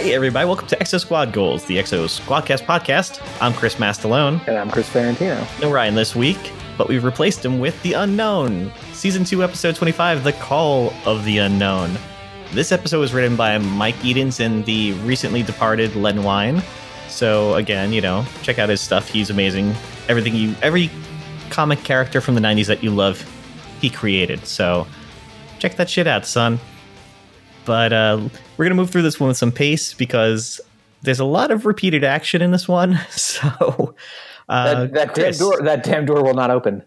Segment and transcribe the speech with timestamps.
[0.00, 3.20] Hey, everybody, welcome to Exo Squad Goals, the Exo Squadcast podcast.
[3.38, 4.40] I'm Chris Mastalone.
[4.48, 5.46] And I'm Chris Ferrantino.
[5.60, 6.38] No Ryan this week,
[6.78, 8.72] but we've replaced him with The Unknown.
[8.94, 11.98] Season 2, Episode 25, The Call of the Unknown.
[12.52, 16.62] This episode was written by Mike Edens and the recently departed Len Wein.
[17.10, 19.06] So, again, you know, check out his stuff.
[19.06, 19.74] He's amazing.
[20.08, 20.88] Everything you, every
[21.50, 23.22] comic character from the 90s that you love,
[23.82, 24.46] he created.
[24.46, 24.86] So,
[25.58, 26.58] check that shit out, son.
[27.64, 30.60] But uh, we're going to move through this one with some pace because
[31.02, 32.98] there's a lot of repeated action in this one.
[33.10, 33.94] So
[34.48, 36.82] uh, that, that damn door that damn door will not open.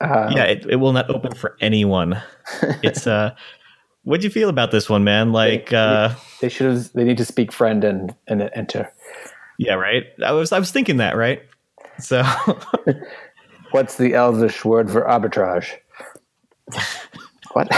[0.00, 2.20] Uh, yeah, it, it will not open for anyone.
[2.82, 3.34] It's uh,
[4.04, 5.32] what'd you feel about this one, man?
[5.32, 6.92] Like, uh, they should have.
[6.92, 8.92] They need to speak friend and and enter.
[9.58, 10.04] yeah, right.
[10.24, 11.42] I was I was thinking that, right?
[11.98, 12.22] So
[13.70, 15.74] What's the Elvish word for arbitrage?
[17.52, 17.68] What?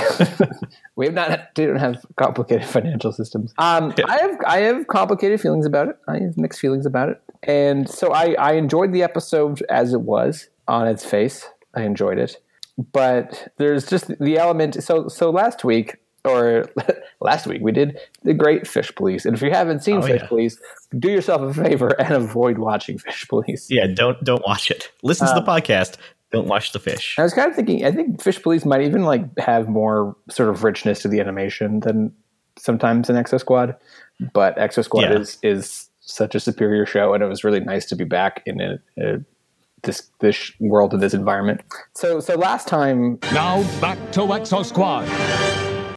[0.96, 1.54] we have not.
[1.54, 3.52] Don't have complicated financial systems.
[3.58, 4.38] Um, I have.
[4.46, 5.96] I have complicated feelings about it.
[6.08, 10.00] I have mixed feelings about it, and so I I enjoyed the episode as it
[10.02, 11.46] was on its face.
[11.74, 12.36] I enjoyed it,
[12.92, 14.82] but there's just the element.
[14.82, 16.66] So so last week or
[17.20, 20.20] last week we did the Great Fish Police, and if you haven't seen Oh, Fish
[20.22, 20.26] yeah.
[20.28, 20.60] Police,
[20.98, 23.68] do yourself a favor and avoid watching Fish Police.
[23.70, 24.90] yeah, don't don't watch it.
[25.02, 25.96] Listen to the Um, podcast.
[26.32, 27.16] Don't watch the fish.
[27.18, 27.84] I was kind of thinking.
[27.84, 31.80] I think Fish Police might even like have more sort of richness to the animation
[31.80, 32.12] than
[32.58, 33.74] sometimes in Exo Squad.
[34.32, 35.18] But Exo Squad Yeah.
[35.18, 38.60] is is such a superior show, and it was really nice to be back in
[38.60, 39.18] a, a,
[39.82, 41.62] this this world and this environment.
[41.94, 45.08] So so last time Now back to Exo Squad.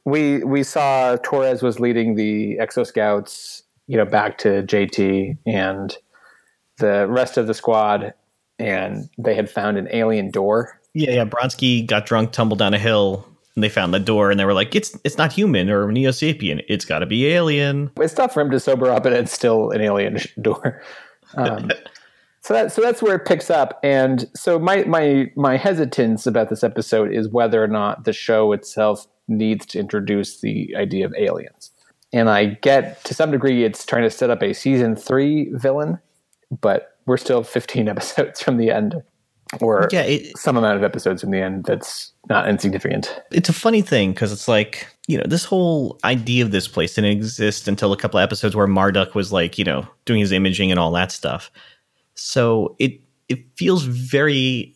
[0.05, 5.95] we we saw Torres was leading the Exo Scouts, you know, back to JT and
[6.79, 8.13] the rest of the squad,
[8.59, 11.25] and they had found an alien door Yeah, yeah.
[11.25, 14.53] Bronsky got drunk, tumbled down a hill, and they found the door, and they were
[14.53, 16.63] like, "It's it's not human or Neo Sapien.
[16.67, 19.71] It's got to be alien." it's tough for him to sober up, and it's still
[19.71, 20.81] an alien door.
[21.35, 21.71] Um,
[22.41, 26.49] so that so that's where it picks up, and so my my my hesitance about
[26.49, 31.13] this episode is whether or not the show itself needs to introduce the idea of
[31.17, 31.71] aliens.
[32.11, 35.99] And I get to some degree it's trying to set up a season three villain,
[36.61, 39.01] but we're still 15 episodes from the end,
[39.61, 43.21] or Yeah, it, some amount of episodes from the end that's not insignificant.
[43.31, 46.95] it's a funny thing because it's like you know this whole idea of this place
[46.95, 50.31] didn't exist until a couple of episodes where Marduk was like you know doing his
[50.31, 51.51] imaging and all that stuff.
[52.15, 54.75] So it it feels very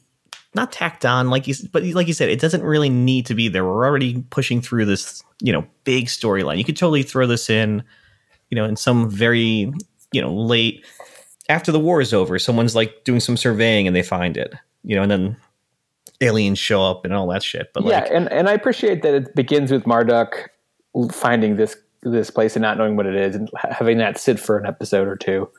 [0.55, 3.47] not tacked on like you but like you said it doesn't really need to be
[3.47, 3.63] there.
[3.63, 6.57] We're already pushing through this you know big storyline.
[6.57, 7.83] You could totally throw this in
[8.49, 9.71] you know in some very
[10.11, 10.85] you know late
[11.49, 12.37] after the war is over.
[12.39, 14.53] Someone's like doing some surveying and they find it
[14.87, 15.37] you know and then
[16.21, 17.71] aliens show up and all that shit.
[17.73, 20.49] But like yeah, and, and I appreciate that it begins with Marduk
[21.11, 24.57] finding this this place and not knowing what it is and having that sit for
[24.57, 25.49] an episode or two.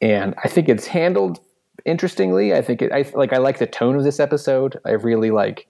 [0.00, 1.40] And I think it's handled
[1.84, 2.54] interestingly.
[2.54, 4.78] I think it, I like I like the tone of this episode.
[4.84, 5.66] I really like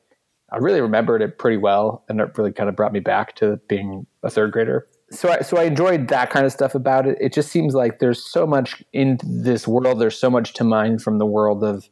[0.51, 3.59] I really remembered it pretty well, and it really kind of brought me back to
[3.69, 4.87] being a third grader.
[5.11, 7.17] So I, so I enjoyed that kind of stuff about it.
[7.21, 10.01] It just seems like there's so much in this world.
[10.01, 11.89] There's so much to mine from the world of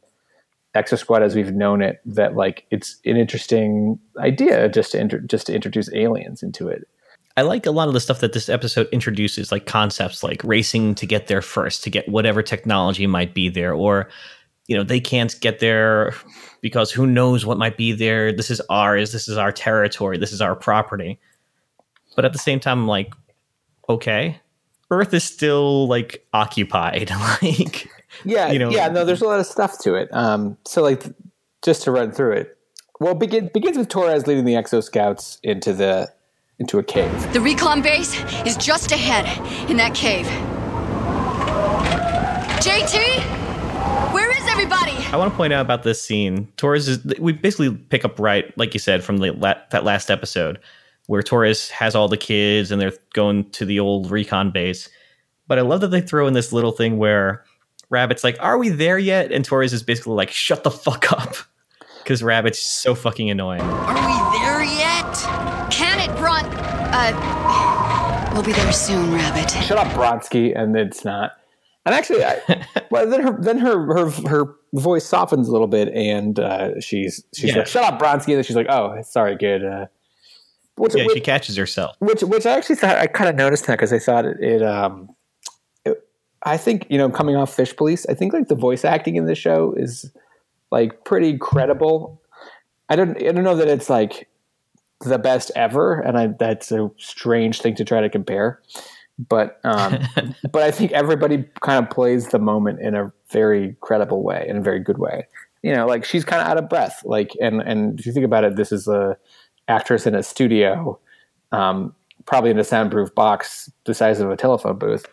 [0.75, 5.19] Exo Squad as we've known it that like it's an interesting idea just to inter-
[5.19, 6.87] just to introduce aliens into it.
[7.35, 10.95] I like a lot of the stuff that this episode introduces, like concepts like racing
[10.95, 14.09] to get there first, to get whatever technology might be there, or
[14.67, 16.13] you know they can't get there
[16.61, 18.31] because who knows what might be there.
[18.31, 19.11] This is ours.
[19.11, 20.17] This is our territory.
[20.17, 21.19] This is our property.
[22.17, 23.13] But at the same time, I'm like,
[23.87, 24.39] okay,
[24.89, 27.11] Earth is still like occupied.
[27.43, 27.87] like,
[28.25, 28.87] Yeah, You know- yeah.
[28.89, 30.09] No, there's a lot of stuff to it.
[30.11, 31.03] Um, so like
[31.63, 32.57] just to run through it.
[32.99, 36.11] Well, begin, begins with Torres leading the Exo Scouts into the
[36.57, 37.33] into a cave.
[37.33, 39.27] The recon base is just ahead
[39.69, 40.25] in that cave.
[42.59, 43.21] JT?
[44.11, 44.93] Where is everybody?
[45.13, 46.51] I want to point out about this scene.
[46.57, 50.09] Torres is we basically pick up right, like you said, from the la- that last
[50.09, 50.57] episode
[51.07, 54.87] where Torres has all the kids and they're going to the old recon base.
[55.47, 57.43] But I love that they throw in this little thing where
[57.89, 61.35] Rabbit's like, "Are we there yet?" And Torres is basically like, "Shut the fuck up,"
[62.03, 63.61] because Rabbit's so fucking annoying.
[63.61, 65.15] Are we there yet?
[65.71, 66.43] Can it, Bron?
[66.45, 69.49] Uh, we'll be there soon, Rabbit.
[69.51, 71.31] Shut up, Bronsky, and it's not.
[71.85, 75.87] And actually, I, well, then her then her her her voice softens a little bit,
[75.93, 77.59] and uh, she's she's Yeah.
[77.59, 79.85] like, "Shut up, Bronsky," and then she's like, "Oh, sorry, good." Uh,
[80.77, 81.95] which, Yeah, which, she catches herself.
[81.99, 84.61] which which I actually thought I kind of noticed that because I thought it, it
[84.63, 85.09] um
[85.85, 86.07] it,
[86.43, 89.25] I think you know coming off Fish Police I think like the voice acting in
[89.25, 90.11] this show is
[90.71, 92.21] like pretty credible.
[92.89, 94.27] I don't I don't know that it's like
[95.01, 98.61] the best ever, and I that's a strange thing to try to compare.
[99.29, 99.99] but um,
[100.51, 104.57] but I think everybody kind of plays the moment in a very credible way, in
[104.57, 105.27] a very good way.
[105.63, 107.01] You know, like she's kind of out of breath.
[107.03, 109.17] Like, and and if you think about it, this is a
[109.67, 110.99] actress in a studio,
[111.51, 111.93] um,
[112.25, 115.05] probably in a soundproof box the size of a telephone booth.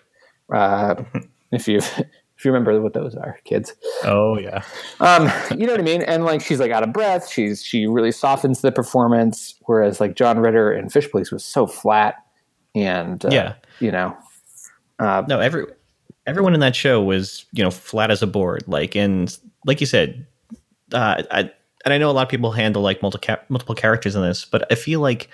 [0.53, 1.03] Uh,
[1.53, 3.75] if you if you remember what those are, kids.
[4.05, 4.63] Oh yeah.
[5.01, 6.03] Um, you know what I mean?
[6.03, 7.29] And like she's like out of breath.
[7.31, 11.67] She's she really softens the performance, whereas like John Ritter in Fish Police was so
[11.67, 12.17] flat
[12.75, 13.55] and uh, Yeah.
[13.81, 14.17] you know,
[14.99, 15.67] uh, No, every
[16.27, 18.65] everyone in that show was you know flat as a board.
[18.67, 19.37] Like and
[19.67, 20.27] like you said,
[20.93, 21.51] uh, I
[21.85, 24.71] and I know a lot of people handle like multiple multiple characters in this, but
[24.71, 25.29] I feel like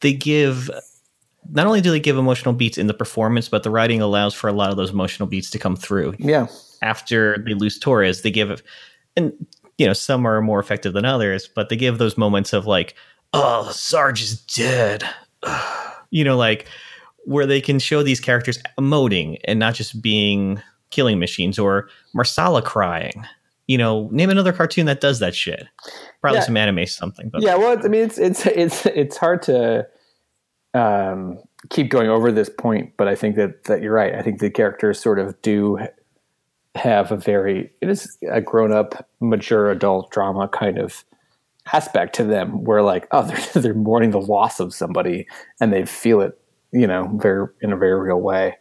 [0.00, 0.70] they give
[1.50, 4.48] not only do they give emotional beats in the performance, but the writing allows for
[4.48, 6.14] a lot of those emotional beats to come through.
[6.18, 6.46] yeah,
[6.82, 8.62] After they lose Torres, they give
[9.16, 9.32] and
[9.78, 12.94] you know some are more effective than others, but they give those moments of like,
[13.32, 15.04] oh, Sarge is dead.
[16.10, 16.66] you know, like
[17.24, 22.62] where they can show these characters emoting and not just being killing machines or Marsala
[22.62, 23.26] crying.
[23.66, 25.64] You know, name another cartoon that does that shit.
[26.20, 26.44] Probably Yeah.
[26.44, 27.56] some anime something, but yeah.
[27.56, 29.86] Well, I mean, it's it's it's it's hard to
[30.74, 31.38] um,
[31.70, 34.14] keep going over this point, but I think that that you're right.
[34.14, 35.78] I think the characters sort of do
[36.74, 41.04] have a very it is a grown up, mature adult drama kind of
[41.72, 43.22] aspect to them, where like oh
[43.54, 45.26] they're they're mourning the loss of somebody
[45.60, 46.38] and they feel it,
[46.72, 48.56] you know, very in a very real way,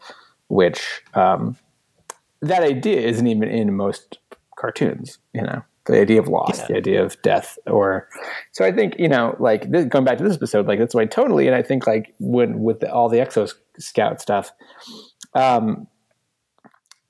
[0.47, 1.57] which um,
[2.41, 4.19] that idea isn't even in most
[4.63, 5.61] cartoons, you know.
[5.85, 6.67] The idea of loss, Yeah.
[6.69, 8.07] the idea of death, or
[8.53, 11.03] so I think you know, like this, going back to this episode, like that's why
[11.05, 14.53] totally, and I think like when with the, all the Exo Scout stuff,
[15.35, 15.87] um,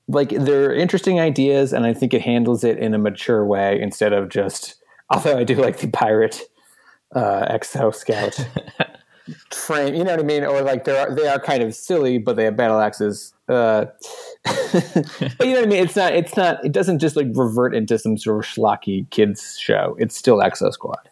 [0.08, 4.12] like they're interesting ideas, and I think it handles it in a mature way instead
[4.12, 4.76] of just.
[5.12, 6.42] Although I do like the pirate
[7.16, 8.34] uh, Exo Scout
[9.54, 12.18] frame, you know what I mean, or like they are they are kind of silly,
[12.18, 13.36] but they have battle axes.
[13.48, 13.86] Uh,
[14.44, 15.84] but you know what I mean.
[15.84, 16.14] It's not.
[16.14, 16.64] It's not.
[16.66, 19.96] It doesn't just like revert into some sort of schlocky kids show.
[20.00, 21.10] It's still Exo Squad.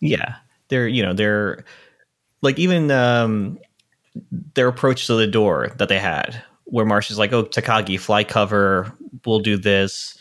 [0.00, 0.36] yeah
[0.68, 1.64] they're you know they're
[2.42, 3.58] like even um
[4.54, 8.22] their approach to the door that they had where marsh is like oh takagi fly
[8.24, 8.92] cover
[9.24, 10.16] we'll do this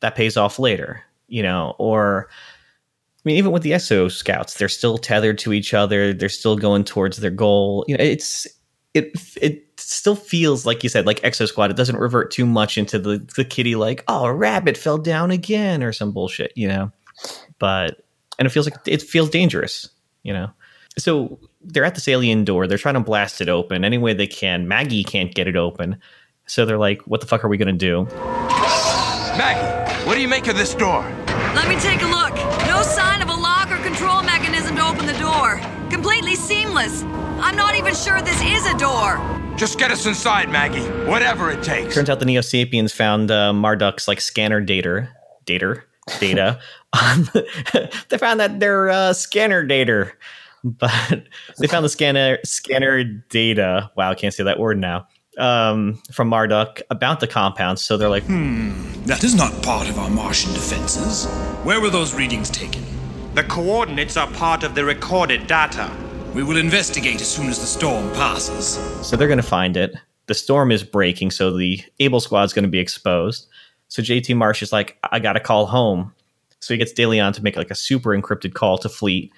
[0.00, 4.68] that pays off later you know or i mean even with the exo scouts they're
[4.68, 8.46] still tethered to each other they're still going towards their goal you know it's
[8.94, 12.78] it it still feels like you said like exo squad it doesn't revert too much
[12.78, 16.68] into the the kitty like oh a rabbit fell down again or some bullshit you
[16.68, 16.92] know
[17.58, 18.02] but
[18.40, 19.88] and it feels like it feels dangerous,
[20.24, 20.50] you know.
[20.98, 22.66] So they're at this alien door.
[22.66, 24.66] They're trying to blast it open any way they can.
[24.66, 26.00] Maggie can't get it open,
[26.46, 28.06] so they're like, "What the fuck are we gonna do?"
[29.36, 31.02] Maggie, what do you make of this door?
[31.54, 32.34] Let me take a look.
[32.66, 35.60] No sign of a lock or control mechanism to open the door.
[35.90, 37.04] Completely seamless.
[37.50, 39.18] I'm not even sure this is a door.
[39.56, 40.84] Just get us inside, Maggie.
[41.10, 41.92] Whatever it takes.
[41.96, 45.08] Turns out the Neo Sapiens found uh, Marduk's like scanner data,
[45.46, 45.82] data,
[46.20, 46.60] data.
[48.08, 50.12] they found that their uh, scanner data,
[50.62, 51.24] but
[51.58, 53.90] they found the scanner scanner data.
[53.96, 55.08] Wow, I can't say that word now.
[55.36, 57.80] Um, from Marduk about the compound.
[57.80, 58.70] So they're like, "Hmm,
[59.06, 61.26] That is not part of our Martian defenses.
[61.64, 62.84] Where were those readings taken?
[63.34, 65.90] The coordinates are part of the recorded data.
[66.34, 68.78] We will investigate as soon as the storm passes.
[69.06, 69.96] So they're going to find it.
[70.26, 73.48] The storm is breaking, so the Able Squad's going to be exposed.
[73.88, 76.14] So JT Marsh is like, I got to call home.
[76.60, 79.32] So he gets DeLeon to make like a super encrypted call to Fleet.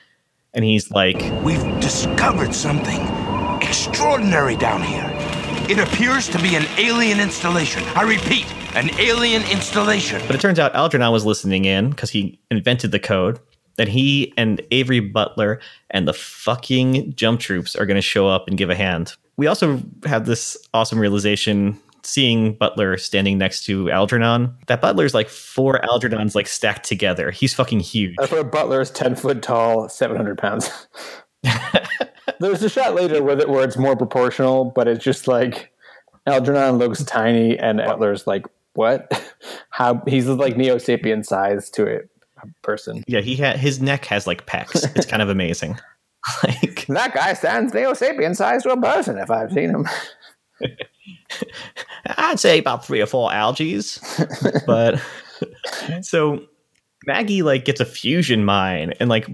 [0.53, 3.01] And he's like, We've discovered something
[3.63, 5.09] extraordinary down here.
[5.71, 7.83] It appears to be an alien installation.
[7.95, 10.21] I repeat, an alien installation.
[10.27, 13.41] but it turns out Algernon was listening in because he invented the code.
[13.77, 15.61] That he and Avery Butler
[15.91, 19.15] and the fucking jump troops are going to show up and give a hand.
[19.37, 24.55] We also have this awesome realization seeing Butler standing next to Algernon.
[24.67, 27.31] That Butler's like four Algernons like stacked together.
[27.31, 28.17] He's fucking huge.
[28.19, 30.71] That's where Butler is ten foot tall, seven hundred pounds.
[32.41, 35.73] There's a shot later where, it, where it's more proportional, but it's just like
[36.27, 39.11] Algernon looks tiny and Butler's like what?
[39.71, 42.01] How he's like Neo Sapien size to a
[42.63, 43.05] person.
[43.07, 44.85] Yeah, he had his neck has like pecs.
[44.97, 45.79] It's kind of amazing.
[46.45, 49.89] like That guy stands Neo Sapien size to a person if I've seen him.
[52.07, 54.01] I'd say about three or four algaes.
[54.67, 55.01] but
[56.03, 56.43] so
[57.07, 59.29] Maggie like gets a fusion mine and like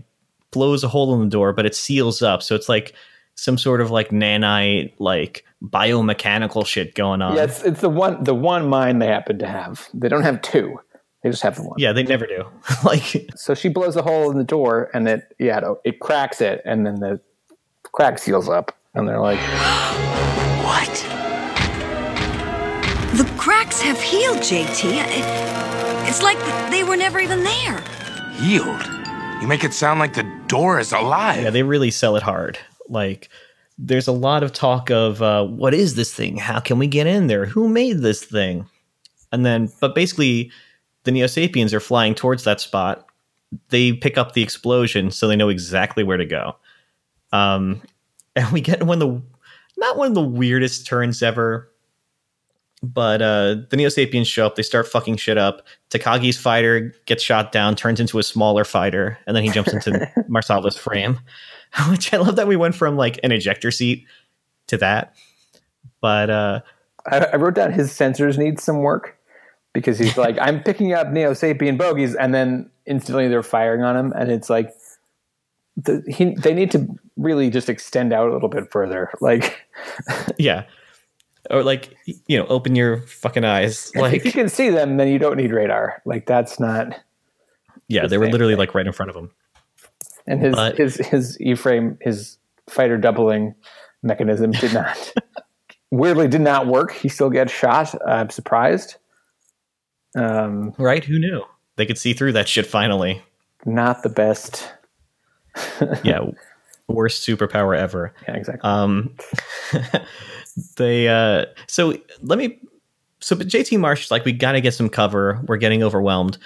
[0.50, 2.42] blows a hole in the door, but it seals up.
[2.42, 2.94] So it's like
[3.34, 7.36] some sort of like nanite, like biomechanical shit going on.
[7.36, 9.88] Yeah, it's, it's the one the one mine they happen to have.
[9.94, 10.78] They don't have two.
[11.22, 11.78] They just have the one.
[11.78, 12.44] Yeah, they never do.
[12.84, 16.40] like So she blows a hole in the door, and it yeah it, it cracks
[16.40, 17.20] it, and then the
[17.92, 19.38] crack seals up, and they're like,
[20.64, 21.04] What?
[23.16, 24.84] The cracks have healed, JT.
[24.84, 26.38] It- It's like
[26.70, 27.80] they were never even there.
[28.34, 28.82] Healed?
[29.42, 31.42] You make it sound like the door is alive.
[31.42, 32.58] Yeah, they really sell it hard.
[32.88, 33.28] Like,
[33.76, 36.37] there's a lot of talk of uh, what is this thing?
[36.38, 37.46] How can we get in there?
[37.46, 38.66] Who made this thing?
[39.32, 40.50] And then, but basically,
[41.08, 43.06] the Neo Sapiens are flying towards that spot.
[43.70, 46.56] They pick up the explosion, so they know exactly where to go.
[47.32, 47.80] Um,
[48.36, 49.22] and we get one of the
[49.78, 51.72] not one of the weirdest turns ever,
[52.82, 54.56] but uh, the Neo Sapiens show up.
[54.56, 55.66] They start fucking shit up.
[55.88, 59.90] Takagi's fighter gets shot down, turns into a smaller fighter, and then he jumps into
[60.28, 61.18] Marsala's frame.
[61.88, 64.04] Which I love that we went from like an ejector seat
[64.66, 65.14] to that.
[66.02, 66.60] But uh,
[67.06, 69.17] I, I wrote down his sensors need some work
[69.72, 73.96] because he's like, I'm picking up Neo Sapien bogies, and then instantly they're firing on
[73.96, 74.72] him, and it's like,
[75.76, 79.10] the, he, they need to really just extend out a little bit further.
[79.20, 79.66] Like,
[80.38, 80.64] yeah,
[81.50, 81.96] or like
[82.26, 83.92] you know, open your fucking eyes.
[83.94, 86.02] Like, if you can see them, then you don't need radar.
[86.04, 86.98] Like, that's not.
[87.88, 89.30] yeah, they were literally like right in front of him.
[90.26, 92.37] And his But- his his E-frame, his
[92.68, 93.54] fighter doubling
[94.02, 95.12] mechanism did not.
[95.90, 96.92] weirdly, did not work.
[96.92, 97.94] He still gets shot.
[98.06, 98.96] I'm surprised.
[100.16, 101.04] Um, Right?
[101.04, 101.42] Who knew?
[101.76, 103.22] They could see through that shit finally.
[103.64, 104.72] not the best.
[106.04, 106.20] Yeah,
[106.86, 108.14] worst superpower ever.
[108.28, 108.68] Yeah, exactly.
[108.68, 109.16] Um,
[110.76, 112.60] they uh, so let me.
[113.20, 115.40] So, but JT Marsh is like, we got to get some cover.
[115.48, 116.38] We're getting overwhelmed.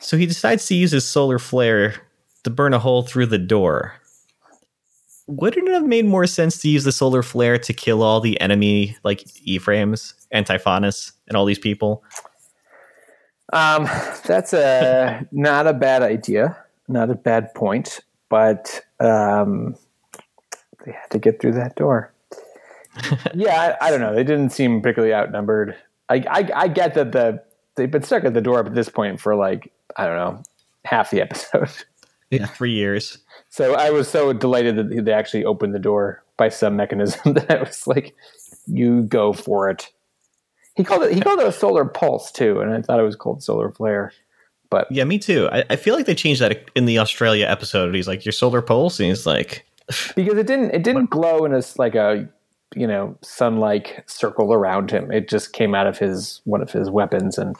[0.00, 1.94] So he decides to use his solar flare
[2.42, 3.94] to burn a hole through the door.
[5.28, 8.40] Wouldn't it have made more sense to use the solar flare to kill all the
[8.40, 12.02] enemy, like E-frames, and Typhonus, and all these people?
[13.52, 13.84] Um,
[14.24, 16.56] that's a not a bad idea,
[16.88, 19.76] not a bad point, but um,
[20.84, 22.12] they had to get through that door.
[23.34, 24.14] yeah, I, I don't know.
[24.14, 25.76] They didn't seem particularly outnumbered.
[26.08, 27.42] I, I I get that the
[27.76, 30.42] they've been stuck at the door up at this point for like I don't know
[30.84, 31.70] half the episode.
[32.32, 33.18] Yeah, three years.
[33.48, 37.50] So I was so delighted that they actually opened the door by some mechanism that
[37.50, 38.14] I was like,
[38.68, 39.90] "You go for it."
[40.80, 41.12] He called it.
[41.12, 44.12] He called it a solar pulse too, and I thought it was called solar flare.
[44.70, 45.46] But Yeah, me too.
[45.52, 47.94] I, I feel like they changed that in the Australia episode.
[47.94, 49.66] He's like, your solar pulse, and he's like,
[50.16, 52.26] because it didn't it didn't glow in a like a
[52.74, 55.12] you know sun-like circle around him.
[55.12, 57.56] It just came out of his one of his weapons and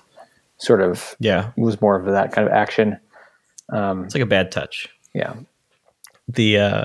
[0.57, 2.99] sort of yeah, was more of that kind of action.
[4.05, 4.89] it's like a bad touch.
[5.13, 5.35] Yeah,
[6.27, 6.85] the uh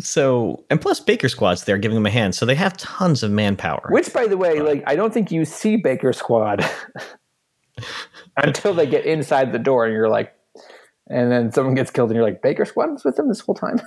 [0.00, 3.30] so and plus baker squad's there giving them a hand so they have tons of
[3.30, 3.88] manpower.
[3.90, 6.64] Which by the way, like I don't think you see Baker Squad
[8.36, 10.34] until they get inside the door, and you're like,
[11.08, 13.54] and then someone gets killed, and you're like, Baker Squad was with them this whole
[13.54, 13.80] time.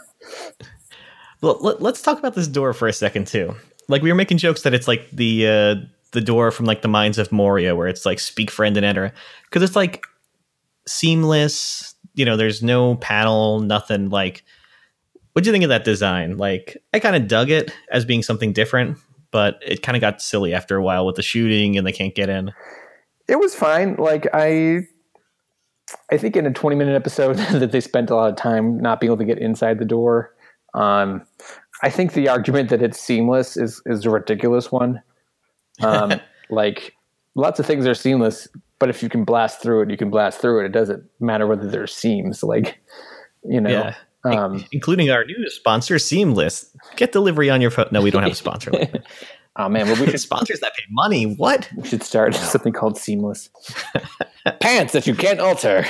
[1.42, 3.56] well, let, us talk about this door for a second too.
[3.88, 5.76] Like we were making jokes that it's like the uh
[6.12, 9.12] the door from like the mines of moria where it's like speak friend and enter.
[9.46, 10.06] Because it's like
[10.88, 14.44] seamless you know there's no panel nothing like
[15.36, 18.24] what do you think of that design like i kind of dug it as being
[18.24, 18.98] something different
[19.32, 22.16] but it kind of got silly after a while with the shooting and they can't
[22.16, 22.52] get in
[23.28, 23.96] it was fine.
[23.96, 24.82] Like I,
[26.12, 29.00] I think in a twenty minute episode that they spent a lot of time not
[29.00, 30.34] being able to get inside the door.
[30.74, 31.26] Um,
[31.82, 35.02] I think the argument that it's seamless is is a ridiculous one.
[35.82, 36.14] Um,
[36.50, 36.96] like
[37.36, 38.48] lots of things are seamless,
[38.80, 40.66] but if you can blast through it, you can blast through it.
[40.68, 42.44] It doesn't matter whether there's seams.
[42.44, 42.80] Like
[43.44, 43.70] you know.
[43.70, 43.96] Yeah.
[44.26, 46.76] Um, including our new sponsor, Seamless.
[46.96, 47.88] Get delivery on your phone.
[47.92, 48.72] No, we don't have a sponsor.
[48.72, 49.06] like that.
[49.58, 51.24] oh man, well, we should Sponsors that pay money.
[51.36, 51.70] What?
[51.78, 53.50] we should start something called seamless
[54.60, 55.86] pants that you can't alter.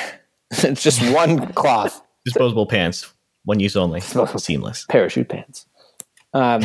[0.51, 2.01] it's just one cloth.
[2.25, 3.11] Disposable pants,
[3.45, 3.99] one use only.
[4.01, 4.39] Disposable.
[4.39, 4.85] Seamless.
[4.89, 5.65] parachute pants.
[6.33, 6.61] Um,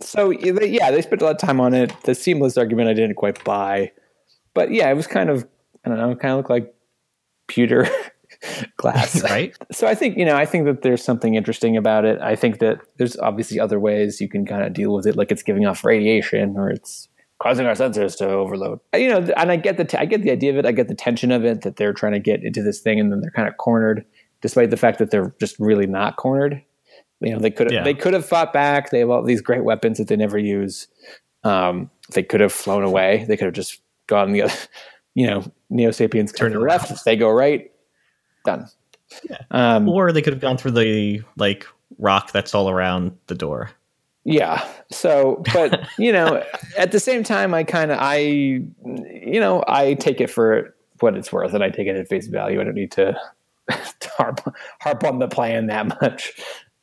[0.00, 1.92] so yeah, they- yeah, they spent a lot of time on it.
[2.04, 3.92] The seamless argument I didn't quite buy,
[4.54, 5.46] but yeah, it was kind of
[5.84, 6.72] I don't know, kind of looked like
[7.48, 7.88] pewter
[8.76, 9.56] glass, Right?
[9.70, 12.20] So I think you know, I think that there's something interesting about it.
[12.20, 15.30] I think that there's obviously other ways you can kind of deal with it, like
[15.30, 17.08] it's giving off radiation or it's
[17.40, 18.78] causing our sensors to overload.
[18.94, 20.66] You know, and I get the t- I get the idea of it.
[20.66, 23.10] I get the tension of it that they're trying to get into this thing and
[23.12, 24.04] then they're kind of cornered,
[24.40, 26.62] despite the fact that they're just really not cornered.
[27.20, 27.84] You know, they could have Yeah.
[27.84, 28.90] they could have fought back.
[28.90, 30.88] They have all these great weapons that they never use.
[31.44, 33.24] Um, they could have flown away.
[33.28, 34.54] They could have just gone the other.
[35.14, 37.04] You know, Neo Sapiens turn to left.
[37.04, 37.70] They go right.
[38.44, 38.68] Done.
[39.28, 39.38] Yeah.
[39.50, 41.66] Um, Or they could have gone through the like
[41.98, 43.70] rock that's all around the door.
[44.24, 44.66] Yeah.
[44.90, 46.44] So, but you know,
[46.78, 51.16] at the same time, I kind of, I, you know, I take it for what
[51.16, 52.60] it's worth, and I take it at face value.
[52.60, 53.16] I don't need to,
[53.68, 54.40] to harp
[54.80, 56.32] harp on the plan that much.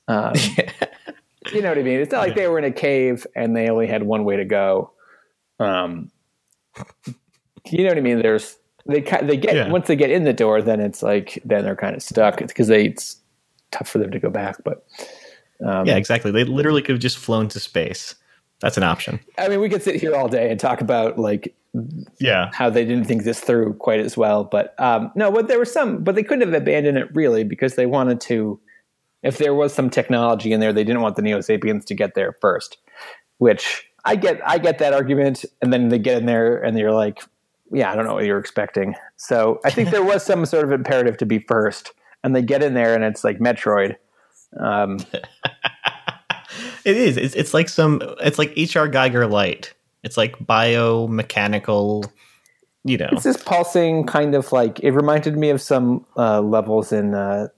[0.08, 0.34] Um,
[1.54, 2.00] you know what I mean.
[2.00, 4.46] It's not like they were in a cave and they only had one way to
[4.46, 4.92] go.
[5.60, 6.12] Um,
[7.66, 8.22] you know what I mean.
[8.22, 8.58] There's
[8.90, 9.70] they they get Yeah.
[9.70, 12.68] once they get in the door, then it's like then they're kind of stuck because
[12.68, 13.18] they it's
[13.72, 14.58] tough for them to go back.
[14.64, 14.86] But
[15.62, 16.32] yeah, exactly.
[16.32, 18.16] They literally could have just flown to space.
[18.62, 19.20] That's an option.
[19.38, 21.56] I mean, we could sit here all day and talk about like
[22.20, 22.50] Yeah.
[22.54, 24.44] how they didn't think this through quite as well.
[24.44, 27.76] But um, no, but there were some, but they couldn't have abandoned it really because
[27.76, 28.60] they wanted to.
[29.22, 32.16] If there was some technology in there, they didn't want the Neo Sapiens to get
[32.16, 32.78] there first.
[33.38, 36.92] Which I get, I get that argument, and then they get in there and you're
[36.94, 37.22] like,
[37.72, 38.96] yeah, I don't know what you're expecting.
[39.18, 42.64] So I think there was some sort of imperative to be first, and they get
[42.64, 43.96] in there and it's like Metroid.
[44.60, 45.00] Um,
[46.86, 47.18] It is.
[47.18, 48.02] It's, it's like some.
[48.22, 49.74] It's like HR Giger light.
[50.04, 52.10] It's like biomechanical.
[52.86, 53.10] You know.
[53.12, 57.50] it's this pulsing kind of like it reminded me of some uh, levels in uh,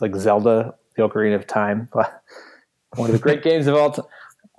[0.00, 4.06] like Zelda: The Ocarina of Time, one of the great games of all time.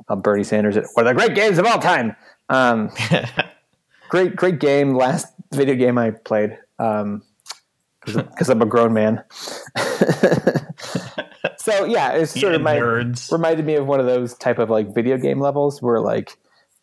[0.10, 2.15] Uh, Bernie Sanders, one of the great games of all time.
[2.50, 2.89] Um,
[4.12, 4.94] great, great game.
[4.94, 7.24] Last video game I played um,
[8.06, 9.24] because I'm a grown man.
[11.58, 13.32] so yeah, it's sort of my nerds.
[13.32, 16.38] reminded me of one of those type of like video game levels where like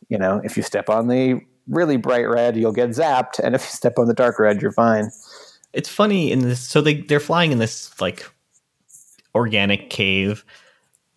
[0.09, 3.61] you know if you step on the really bright red you'll get zapped and if
[3.61, 5.11] you step on the dark red you're fine
[5.75, 8.27] it's funny in this so they they're flying in this like
[9.35, 10.47] organic cave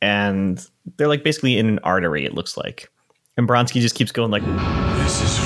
[0.01, 2.89] and they're like basically in an artery it looks like
[3.37, 5.40] and Bronsky just keeps going like This is really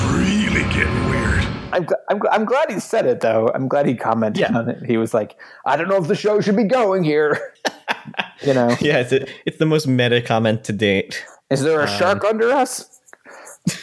[0.72, 1.44] getting weird.
[1.72, 3.50] I'm, I'm, I'm glad he said it though.
[3.54, 4.56] I'm glad he commented Yeah.
[4.56, 4.84] on it.
[4.86, 7.52] He was like i don't know if the show should be going here.
[8.42, 8.76] You know?
[8.80, 11.24] Yeah it's a, it's the most meta comment to date.
[11.50, 13.00] Is there a shark under us?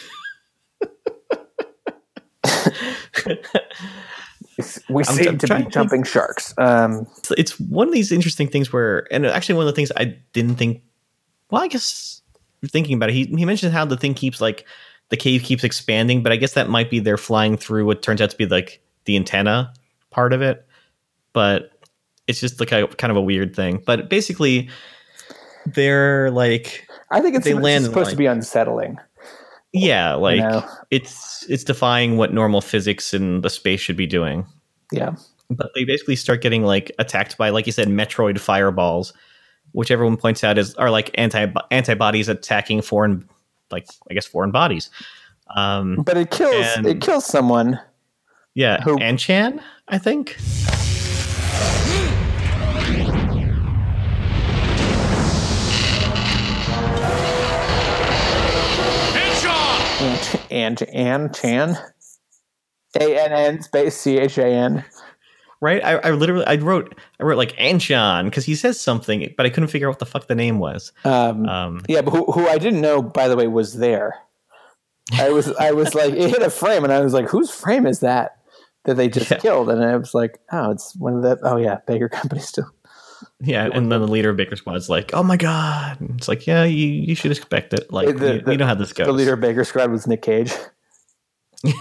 [4.88, 6.54] We I'm- seem I'm to trying be to jumping sharks.
[6.58, 9.90] Um it's, it's one of these interesting things where and actually one of the things
[9.96, 10.82] I didn't think
[11.50, 12.22] well I guess
[12.68, 14.64] thinking about it he, he mentioned how the thing keeps like
[15.10, 18.20] the cave keeps expanding but I guess that might be they're flying through what turns
[18.20, 19.72] out to be like the antenna
[20.10, 20.66] part of it.
[21.32, 21.70] But
[22.26, 23.82] it's just like a kind of a weird thing.
[23.84, 24.70] But basically
[25.66, 28.98] they're like i think it's, They it's supposed to be unsettling.
[29.72, 30.64] Yeah like know.
[30.90, 34.46] it's it's defying what normal physics in the space should be doing.
[34.92, 35.16] Yeah.
[35.50, 39.12] But they basically start getting like attacked by like you said metroid fireballs
[39.72, 43.28] which everyone points out is are like anti antibodies attacking foreign
[43.74, 44.90] like i guess foreign bodies
[45.56, 47.78] um but it kills And- it kills someone
[48.54, 50.36] yeah Who- anchan i think
[59.14, 60.40] Headshot!
[60.50, 61.76] and and Chan.
[63.00, 64.84] A N N space C H A N.
[65.60, 69.46] right I, I literally i wrote i wrote like anchan because he says something but
[69.46, 72.24] i couldn't figure out what the fuck the name was Um, um yeah, but who,
[72.32, 74.14] who I didn't know, by the way, was there.
[75.12, 77.86] I was I was like, it hit a frame, and I was like, whose frame
[77.86, 78.38] is that
[78.84, 79.38] that they just Yeah.
[79.38, 79.68] killed?
[79.70, 82.70] And I was like, oh, it's one of the oh yeah, Baker Company still.
[83.40, 86.46] yeah and then the leader of baker squad's like oh my god And it's like
[86.46, 89.06] yeah you, you should expect it like The- we, the- we know how this goes
[89.06, 90.52] The leader of Baker Squad was Nick Cage.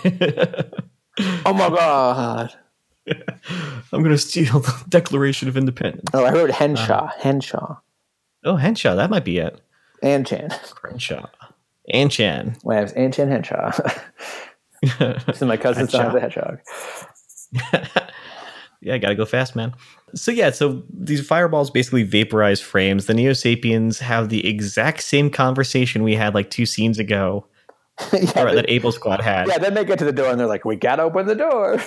[1.46, 2.54] Oh my god!
[3.92, 7.20] I'm gonna steal the declaration of independence Oh, I wrote Henshaw, uh-huh.
[7.20, 7.78] Henshaw,
[8.46, 9.60] oh henshaw that might be it
[10.04, 10.50] and Chan.
[10.76, 11.28] Crenshaw.
[11.94, 12.58] Anchan.
[12.64, 13.72] Well, it was Anchan Henshaw.
[15.34, 16.60] so my cousin's son has a hedgehog.
[18.82, 19.74] yeah, I gotta go fast, man.
[20.14, 23.06] So yeah, so these fireballs basically vaporize frames.
[23.06, 27.48] The Neo Sapiens have the exact same conversation we had like two scenes ago,
[28.12, 29.48] yeah, or that Able Squad had.
[29.48, 31.82] yeah, then they get to the door and they're like, "We gotta open the door."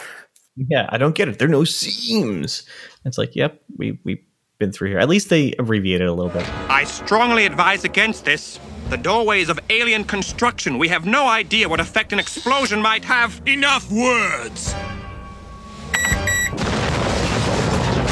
[0.57, 1.39] Yeah, I don't get it.
[1.39, 2.65] There are no seams.
[3.05, 4.25] It's like, yep, we we've
[4.59, 4.99] been through here.
[4.99, 6.49] At least they abbreviated a little bit.
[6.71, 8.59] I strongly advise against this.
[8.89, 10.79] The doorway is of alien construction.
[10.79, 13.43] We have no idea what effect an explosion might have.
[13.47, 14.75] Enough words!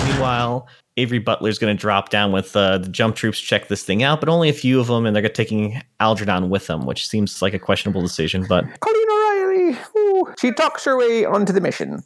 [0.08, 4.02] Meanwhile, Avery Butler's going to drop down with uh, the jump troops, check this thing
[4.02, 7.40] out, but only a few of them, and they're taking Algernon with them, which seems
[7.40, 8.44] like a questionable decision.
[8.48, 9.78] But Colleen O'Reilly.
[9.96, 10.34] Ooh.
[10.40, 12.02] She talks her way onto the mission.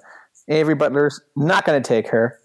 [0.48, 2.38] Avery Butler's not going to take her,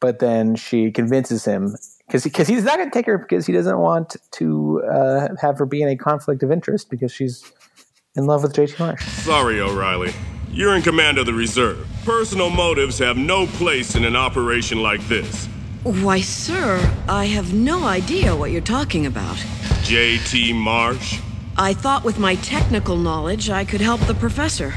[0.00, 1.74] but then she convinces him
[2.06, 5.58] because because he's not going to take her because he doesn't want to uh, have
[5.58, 7.52] her be in a conflict of interest because she's
[8.16, 9.06] in love with JT Marsh.
[9.06, 10.12] Sorry, O'Reilly.
[10.50, 11.86] You're in command of the reserve.
[12.04, 15.46] Personal motives have no place in an operation like this.
[15.82, 19.36] Why, sir, I have no idea what you're talking about.
[19.82, 20.52] J.T.
[20.52, 21.20] Marsh?
[21.56, 24.74] I thought with my technical knowledge I could help the professor.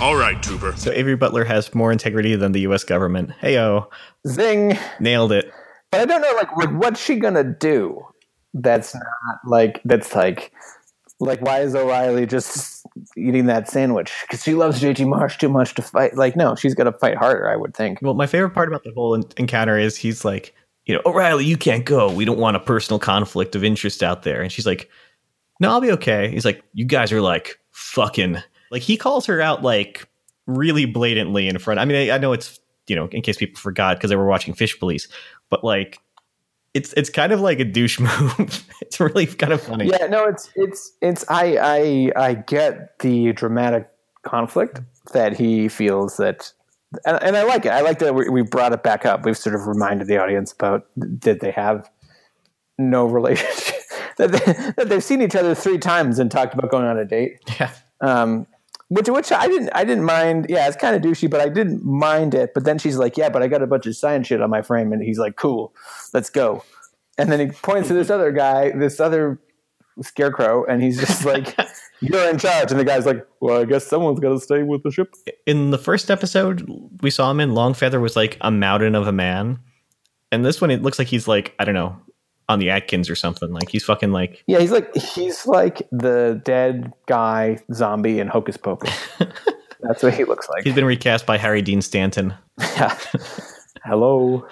[0.00, 0.72] All right, Trooper.
[0.76, 2.84] so Avery Butler has more integrity than the U.S.
[2.84, 3.30] government.
[3.42, 3.86] Heyo,
[4.26, 4.78] Zing.
[4.98, 5.52] nailed it.
[5.90, 8.04] But I don't know, like, like what's she going to do?
[8.52, 9.04] that's not
[9.46, 10.50] like that's like
[11.20, 12.84] like why is O'Reilly just
[13.16, 16.16] eating that sandwich because she loves JT Marsh too much to fight?
[16.16, 17.48] Like no, she's gonna fight harder.
[17.48, 18.00] I would think.
[18.02, 20.52] Well, my favorite part about the whole en- encounter is he's like,
[20.84, 22.10] you know, O'Reilly, you can't go.
[22.10, 24.42] We don't want a personal conflict of interest out there.
[24.42, 24.90] And she's like,
[25.60, 26.28] no, I'll be okay.
[26.28, 28.38] He's like, you guys are like fucking.
[28.70, 30.08] Like he calls her out like
[30.46, 31.80] really blatantly in front.
[31.80, 34.26] I mean, I, I know it's you know in case people forgot because they were
[34.26, 35.08] watching Fish Police,
[35.48, 35.98] but like
[36.74, 38.64] it's it's kind of like a douche move.
[38.80, 39.86] it's really kind of funny.
[39.86, 41.56] Yeah, no, it's it's it's I
[42.16, 43.88] I I get the dramatic
[44.22, 44.80] conflict
[45.12, 46.52] that he feels that,
[47.04, 47.70] and, and I like it.
[47.70, 49.24] I like that we, we brought it back up.
[49.24, 51.90] We've sort of reminded the audience about that they have
[52.78, 53.80] no relationship.
[54.16, 57.04] that, they, that they've seen each other three times and talked about going on a
[57.04, 57.38] date.
[57.60, 57.70] Yeah.
[58.02, 58.46] Um,
[58.90, 60.46] which which I didn't I didn't mind.
[60.48, 62.52] Yeah, it's kind of douchey, but I didn't mind it.
[62.54, 64.62] But then she's like, "Yeah, but I got a bunch of science shit on my
[64.62, 65.72] frame," and he's like, "Cool,
[66.12, 66.64] let's go."
[67.16, 69.40] And then he points to this other guy, this other
[70.02, 71.56] scarecrow, and he's just like,
[72.00, 74.82] "You're in charge." And the guy's like, "Well, I guess someone's got to stay with
[74.82, 75.14] the ship."
[75.46, 76.68] In the first episode
[77.00, 79.60] we saw him in, Longfeather was like a mountain of a man,
[80.32, 81.96] and this one it looks like he's like I don't know
[82.50, 83.52] on the Atkins or something.
[83.52, 88.56] Like he's fucking like Yeah, he's like he's like the dead guy zombie in Hocus
[88.56, 88.92] Pocus.
[89.82, 90.64] That's what he looks like.
[90.64, 92.34] he's been recast by Harry Dean Stanton.
[92.58, 92.98] Yeah.
[93.84, 94.46] Hello.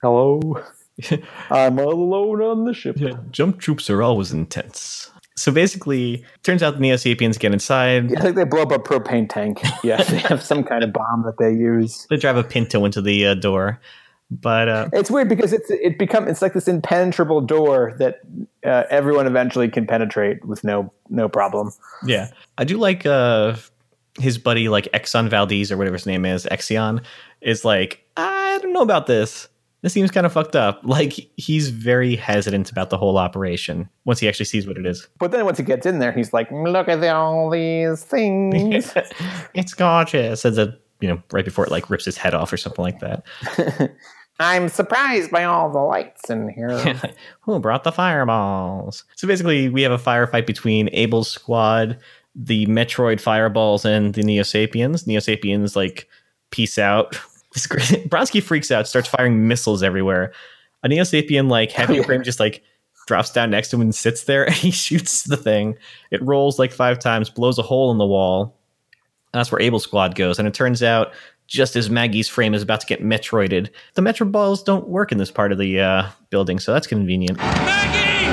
[0.00, 0.62] Hello.
[1.50, 2.98] I'm all alone on the ship.
[3.30, 5.10] Jump troops are always intense.
[5.36, 8.16] So basically, turns out the Neo Sapiens get inside.
[8.16, 9.60] I think they blow up a propane tank.
[9.84, 12.06] Yeah, they have some kind of bomb that they use.
[12.10, 13.80] They drive a Pinto into the uh, door,
[14.30, 18.20] but uh, It's weird because it's it become it's like this impenetrable door that
[18.64, 21.72] uh, everyone eventually can penetrate with no no problem.
[22.04, 23.56] yeah, I do like uh,
[24.18, 27.02] his buddy, like Exxon Valdez or whatever his name is, Exion,
[27.40, 29.48] is like I don't know about this.
[29.80, 30.80] This seems kind of fucked up.
[30.82, 35.08] Like he's very hesitant about the whole operation once he actually sees what it is.
[35.20, 38.92] But then once he gets in there, he's like, "Look at the, all these things."
[39.54, 40.42] it's gorgeous.
[40.42, 42.98] Says it, you know, right before it like rips his head off or something like
[43.00, 43.22] that.
[44.40, 46.78] I'm surprised by all the lights in here.
[47.40, 49.04] Who brought the fireballs?
[49.16, 51.98] So basically, we have a firefight between Abel's squad,
[52.34, 55.06] the Metroid fireballs, and the Neo Sapiens.
[55.06, 56.08] Neo Sapiens like
[56.50, 57.12] peace out.
[57.54, 60.32] Bronsky freaks out, starts firing missiles everywhere.
[60.84, 62.62] A Neo Sapien like heavy oh, frame just like
[63.08, 65.76] drops down next to him and sits there, and he shoots the thing.
[66.12, 68.54] It rolls like five times, blows a hole in the wall.
[69.32, 71.12] And That's where Abel's squad goes, and it turns out
[71.48, 75.18] just as Maggie's frame is about to get Metroided, the Metro balls don't work in
[75.18, 77.38] this part of the uh, building, so that's convenient.
[77.38, 78.28] Maggie!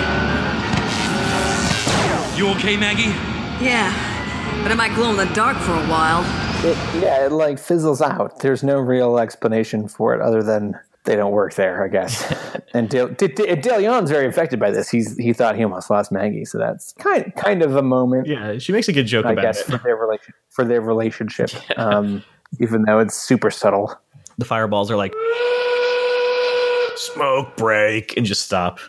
[2.38, 3.04] You okay, Maggie?
[3.63, 6.21] Yeah, but it might glow in the dark for a while.
[6.65, 8.39] It, yeah, it like fizzles out.
[8.39, 12.34] There's no real explanation for it other than they don't work there, I guess.
[12.73, 14.89] and De, De, De, De Leon's very affected by this.
[14.89, 18.58] He's he thought he almost lost Maggie, so that's kind kind of a moment, Yeah,
[18.58, 19.65] she makes a good joke I about guess, it.
[19.71, 21.51] for their relation for their relationship.
[21.78, 22.23] Um,
[22.60, 23.98] even though it's super subtle.
[24.38, 25.13] The fireballs are like
[26.96, 28.80] smoke break and just stop.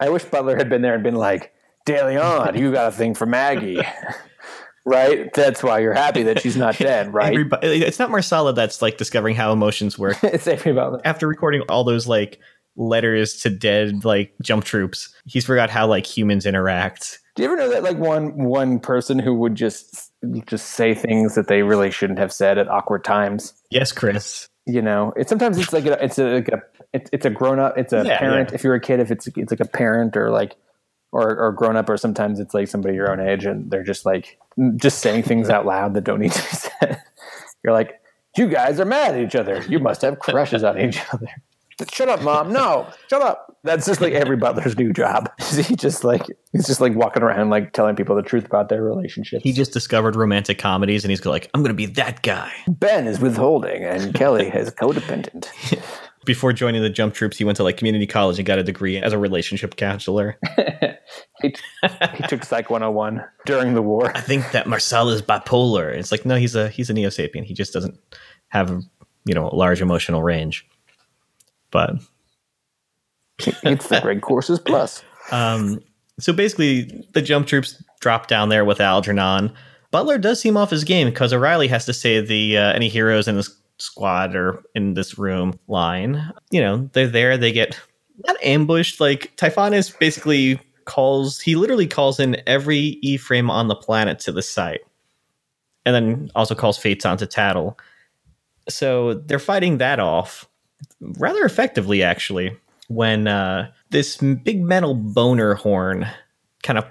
[0.00, 1.52] I wish Butler had been there and been like,
[1.84, 3.80] De Leon, you got a thing for Maggie.
[4.86, 5.32] right?
[5.34, 7.32] That's why you're happy that she's not dead, right?
[7.32, 10.16] Everybody, it's not Marsala that's like discovering how emotions work.
[10.22, 11.00] it's Avery Butler.
[11.04, 12.38] After recording all those like
[12.76, 17.18] letters to dead like jump troops, he's forgot how like humans interact.
[17.36, 20.10] Do you ever know that like one one person who would just
[20.46, 23.52] just say things that they really shouldn't have said at awkward times?
[23.70, 24.48] Yes, Chris.
[24.64, 27.60] You know, it's sometimes it's like a, it's a, like a it's, it's a grown
[27.60, 28.48] up, it's a Yeah, parent.
[28.50, 28.54] yeah.
[28.54, 30.56] If you're a kid, if it's it's like a parent or like
[31.12, 34.04] or or grown up, or sometimes it's like somebody your own age, and they're just
[34.06, 34.38] like
[34.76, 37.02] just saying things out loud that don't need to be said.
[37.64, 38.00] You're like,
[38.36, 39.62] you guys are mad at each other.
[39.68, 41.28] You must have crushes on each other.
[41.92, 42.52] Shut up, mom.
[42.52, 43.58] No, shut up.
[43.62, 45.30] That's just like Avery Butler's new job.
[45.66, 48.82] he just like he's just like walking around like telling people the truth about their
[48.82, 49.42] relationship.
[49.42, 52.50] He just discovered romantic comedies and he's like, I'm gonna be that guy.
[52.66, 55.50] Ben is withholding and Kelly is codependent.
[56.24, 58.98] Before joining the jump troops, he went to like community college and got a degree
[58.98, 60.38] as a relationship counselor.
[61.40, 61.54] he,
[62.14, 64.10] he took Psych 101 during the war.
[64.16, 65.94] I think that Marsala is bipolar.
[65.94, 67.44] It's like, no, he's a he's a neo sapien.
[67.44, 67.96] He just doesn't
[68.48, 68.70] have
[69.24, 70.66] you know a large emotional range.
[71.76, 71.96] But
[73.62, 75.02] it's the Great Courses Plus.
[75.30, 75.80] Um,
[76.18, 79.52] so basically, the jump troops drop down there with Algernon.
[79.90, 83.28] Butler does seem off his game because O'Reilly has to say the uh, any heroes
[83.28, 86.32] in this squad or in this room line.
[86.50, 87.36] You know, they're there.
[87.36, 87.78] They get
[88.26, 88.98] not ambushed.
[88.98, 91.38] Like Typhonus basically calls.
[91.38, 94.80] He literally calls in every E frame on the planet to the site,
[95.84, 97.78] and then also calls Phaeton to tattle.
[98.66, 100.48] So they're fighting that off
[101.00, 102.56] rather effectively, actually.
[102.88, 106.06] when uh, this big metal boner horn
[106.62, 106.84] kind of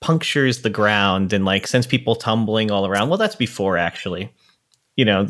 [0.00, 3.08] punctures the ground and like sends people tumbling all around.
[3.08, 4.32] Well, that's before actually.
[4.96, 5.28] You know,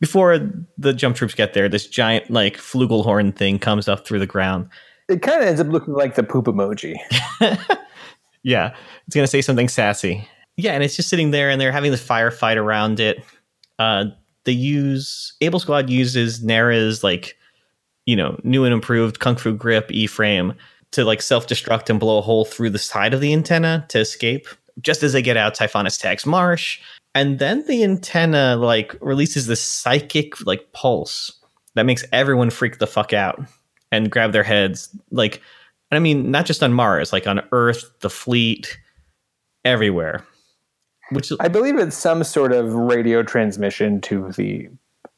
[0.00, 0.38] before
[0.78, 4.68] the jump troops get there, this giant like flugelhorn thing comes up through the ground.
[5.08, 6.94] It kind of ends up looking like the poop emoji.
[8.42, 8.74] Yeah,
[9.06, 10.26] it's gonna say something sassy.
[10.56, 13.22] Yeah, and it's just sitting there, and they're having this firefight around it.
[13.78, 14.06] Uh,
[14.44, 17.36] they use Able Squad uses Nara's like,
[18.10, 20.52] you know, new and improved Kung Fu grip E frame
[20.90, 24.00] to like self destruct and blow a hole through the side of the antenna to
[24.00, 24.48] escape.
[24.80, 26.80] Just as they get out, Typhonus tags Marsh,
[27.14, 31.30] and then the antenna like releases this psychic like pulse
[31.76, 33.40] that makes everyone freak the fuck out
[33.92, 34.88] and grab their heads.
[35.12, 35.40] Like,
[35.92, 38.76] I mean, not just on Mars, like on Earth, the fleet,
[39.64, 40.26] everywhere.
[41.10, 44.68] Which I believe it's some sort of radio transmission to the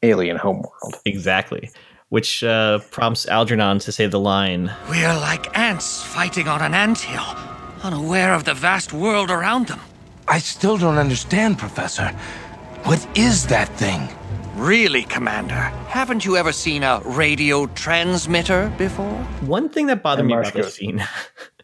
[0.03, 0.99] alien homeworld.
[1.05, 1.71] exactly,
[2.13, 4.71] which uh, prompts Algernon to say the line.
[4.87, 7.25] We're like ants fighting on an anthill,
[7.81, 9.79] unaware of the vast world around them.
[10.27, 12.09] I still don't understand, Professor.
[12.83, 14.07] What is that thing?
[14.55, 19.17] Really, Commander, haven't you ever seen a radio transmitter before?
[19.41, 21.03] One thing that bothered me about this scene,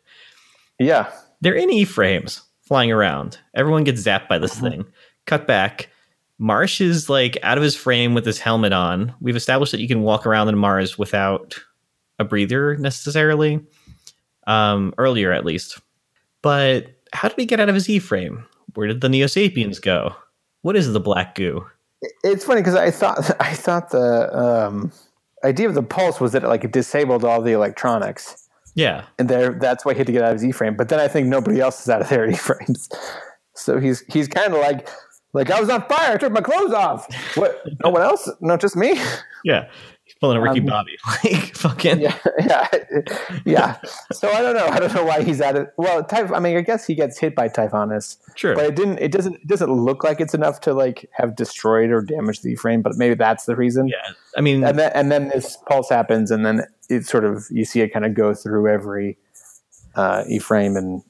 [0.80, 1.12] Yeah.
[1.42, 3.38] they're in E frames flying around.
[3.54, 4.70] Everyone gets zapped by this Uh-huh.
[4.72, 4.86] thing.
[5.28, 5.90] Cut back.
[6.39, 9.13] Marsh is like out of his frame with his helmet on.
[9.19, 11.60] We've established that you can walk around on Mars without
[12.17, 13.60] a breather necessarily,
[14.47, 15.80] um, earlier at least.
[16.41, 18.45] But how did he get out of his E frame?
[18.75, 20.15] Where did the Neo Sapiens go?
[20.62, 21.65] What is the black goo?
[22.23, 24.91] It's funny because I thought I thought the um,
[25.43, 29.28] idea of the pulse was that it, like it disabled all the electronics, Yeah, and
[29.28, 30.75] there that's why he had to get out of his E frame.
[30.78, 32.89] But then I think nobody else is out of their E frames,
[33.56, 34.88] so he's he's kind of like
[35.34, 36.13] like I was on fire.
[36.13, 37.08] I took my clothes off.
[37.36, 37.62] What?
[37.84, 38.30] No one else?
[38.42, 39.00] No, just me.
[39.44, 39.70] yeah.
[40.04, 42.02] He's pulling a Ricky Um, Bobby, like fucking.
[42.02, 42.68] yeah, yeah,
[43.46, 43.78] yeah.
[44.12, 44.65] So I don't know.
[44.65, 45.68] I don't know why he's at it.
[45.78, 48.56] Well, Typh- I mean, I guess he gets hit by Typhonus, Sure.
[48.56, 48.98] but it didn't.
[48.98, 49.36] It doesn't.
[49.36, 52.82] It doesn't look like it's enough to like have destroyed or damaged the frame.
[52.82, 53.88] But maybe that's the reason.
[53.88, 53.98] yeah,
[54.36, 57.63] I mean, And then and then this pulse happens, and then it sort of you
[57.63, 59.15] see it kind of go through every
[59.94, 61.04] uh, E frame, and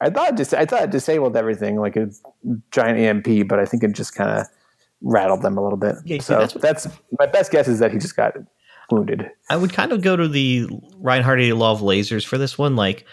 [0.00, 2.08] I thought it dis- I thought it disabled everything like a
[2.70, 4.46] giant EMP, but I think it just kind of
[5.02, 5.96] rattled them a little bit.
[6.04, 8.34] Yeah, so that's that's, what- my best guess is that he just got
[8.90, 9.30] wounded.
[9.50, 12.76] I would kind of go to the Reinhardt law of lasers for this one.
[12.76, 13.04] Like,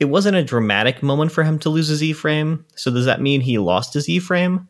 [0.00, 2.64] it wasn't a dramatic moment for him to lose his E frame.
[2.76, 4.68] So does that mean he lost his E frame,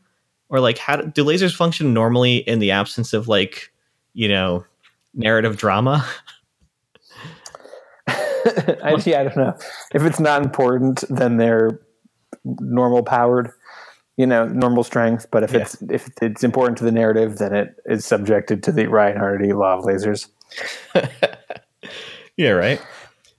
[0.48, 3.72] or like how do, do lasers function normally in the absence of like
[4.12, 4.64] you know
[5.14, 6.06] narrative drama?
[8.84, 9.56] I, yeah, I don't know.
[9.94, 11.80] If it's not important, then they're
[12.44, 13.50] normal powered,
[14.16, 15.26] you know, normal strength.
[15.30, 15.61] But if Yeah.
[15.61, 19.78] it's if it's important to the narrative, then it is subjected to the Reinhardt law
[19.78, 20.28] of lasers.
[22.37, 22.80] yeah, right.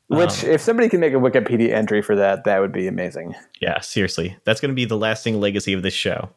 [0.07, 3.35] Which, um, if somebody can make a Wikipedia entry for that, that would be amazing.
[3.61, 6.29] Yeah, seriously, that's going to be the lasting legacy of this show.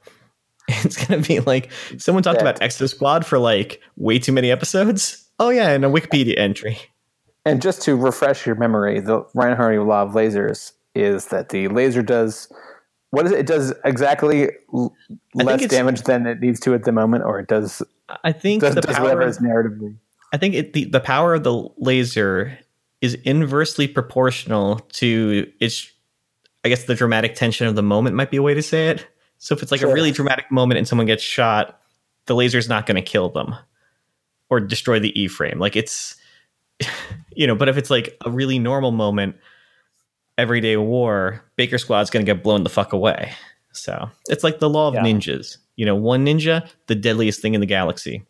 [0.69, 2.49] It's going to be like someone talked Yeah.
[2.49, 5.29] about Exo Squad for like way too many episodes.
[5.41, 6.79] Oh yeah, and a Wikipedia entry.
[7.45, 12.03] And just to refresh your memory, the Reinhardt law of lasers is that the laser
[12.03, 12.53] does
[13.11, 13.41] what is it?
[13.41, 14.95] It does exactly l-
[15.35, 17.83] less damage than it needs to at the moment, or it does
[18.25, 19.97] I think does, the does power is narratively.
[20.33, 22.59] I think it, the the power of the laser
[23.03, 25.91] is inversely proportional to its,
[26.65, 29.07] I guess, the dramatic tension of the moment might be a way to say it.
[29.39, 31.81] So if it's like a really dramatic moment and someone gets shot,
[32.27, 33.57] the laser is not going to kill them
[34.49, 35.59] or destroy the E frame.
[35.59, 36.15] Like it's,
[37.37, 37.55] you know.
[37.55, 39.37] But if it's like a really normal moment,
[40.39, 43.33] everyday war, Baker Squad's going to get blown the fuck away.
[43.73, 45.03] So it's like the law of Yeah.
[45.03, 45.57] ninjas.
[45.77, 48.23] You know, one ninja, the deadliest thing in the galaxy.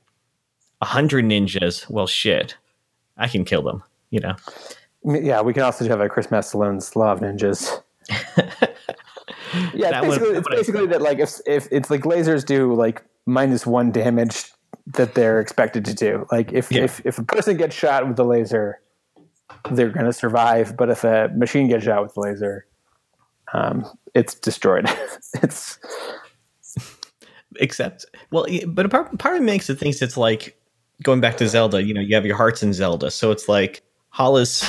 [0.81, 2.57] A hundred ninjas, well, shit,
[3.17, 3.83] I can kill them.
[4.11, 4.37] You know,
[5.05, 7.83] Yeah, we can also have a Chris Mastalone's Law of Ninjas.
[9.75, 12.73] yeah, That it's basically, that it's basically that like if if it's like lasers do
[12.75, 14.45] like minus one damage
[14.87, 16.27] that they're expected to do.
[16.33, 16.83] Like if Yeah.
[16.85, 18.81] if if a person gets shot with a laser,
[19.71, 20.77] they're going to survive.
[20.77, 22.67] But if a machine gets shot with a laser,
[23.53, 24.87] um, it's destroyed.
[25.43, 25.79] it's
[27.57, 30.59] except well, yeah, but a part part of me makes it thinks it's like
[31.03, 31.83] going back to Zelda.
[31.83, 34.63] You know, you have your hearts in Zelda, so it's like Hollis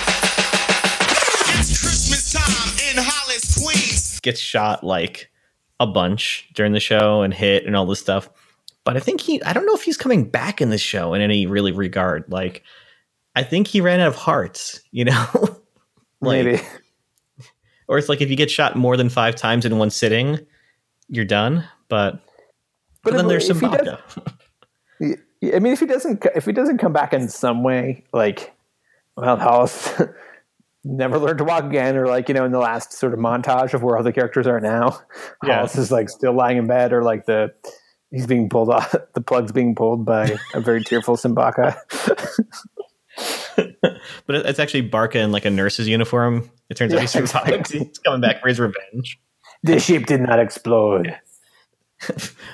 [1.56, 4.19] It's Christmas time in Hollis, Queens.
[4.21, 5.30] gets shot like
[5.80, 8.30] a bunch during the show and hit and all this stuff.
[8.85, 11.21] But I think he, I don't know if he's coming back in the show in
[11.21, 12.25] any really regard.
[12.29, 12.63] Like,
[13.35, 15.25] I think he ran out of hearts, you know?
[16.21, 16.61] like, maybe
[17.87, 20.39] Or it's like if you get shot more than five times in one sitting,
[21.09, 21.65] you're done.
[21.89, 22.13] But,
[23.03, 23.97] but, But then there's some does-
[25.53, 28.53] I mean, if he doesn't, if he doesn't come back in some way, like
[29.17, 30.01] well, Hollis
[30.85, 33.73] never learned to walk again, or like you know, in the last sort of montage
[33.73, 34.99] of where all the characters are now,
[35.43, 35.57] Yeah.
[35.57, 37.53] Hollis is like still lying in bed, or like the
[38.13, 41.76] he's being pulled off, the plug's being pulled by a very tearful Simbaka.
[44.26, 46.49] But it's actually Barca in like a nurse's uniform.
[46.69, 47.49] It turns out Yeah, he's survived.
[47.49, 47.80] exactly.
[47.86, 49.19] He's coming back for his revenge.
[49.63, 51.15] the ship did not explode.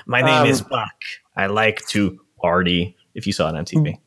[0.06, 0.92] My name Um, is Buck.
[1.36, 2.96] I like to party.
[3.14, 3.98] If you saw it on TV,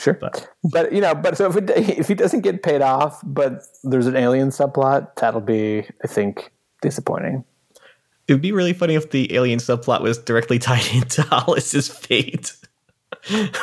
[0.00, 3.20] Sure, but but you know, but so if it, if he doesn't get paid off,
[3.24, 7.44] but there's an alien subplot, that'll be, I think, disappointing.
[8.30, 12.54] It would be really funny if the alien subplot was directly tied into Hollis's fate.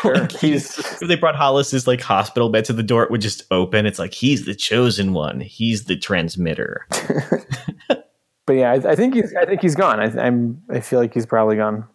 [0.04, 3.42] Like, He's if they brought Hollis's like hospital bed to the door, it would just
[3.50, 3.88] open.
[3.88, 5.40] It's like he's the chosen one.
[5.40, 6.86] He's the transmitter.
[8.48, 9.36] But yeah, I, I think he's.
[9.36, 10.00] I think he's gone.
[10.00, 10.60] I, I'm.
[10.72, 11.86] I feel like he's probably gone.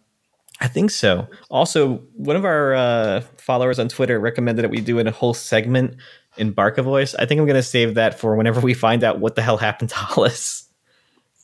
[0.61, 1.27] I think so.
[1.49, 5.95] Also, one of our uh, followers on Twitter recommended that we do a whole segment
[6.37, 7.15] in Barca voice.
[7.15, 9.57] I think I'm going to save that for whenever we find out what the hell
[9.57, 10.69] happened to Hollis,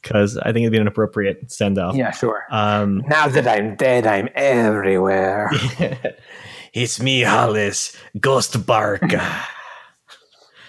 [0.01, 1.95] because I think it'd be an appropriate send off.
[1.95, 2.45] Yeah, sure.
[2.51, 5.49] Um, Now that I'm dead, I'm everywhere.
[6.73, 9.21] it's me, Hollis, Ghost Barca.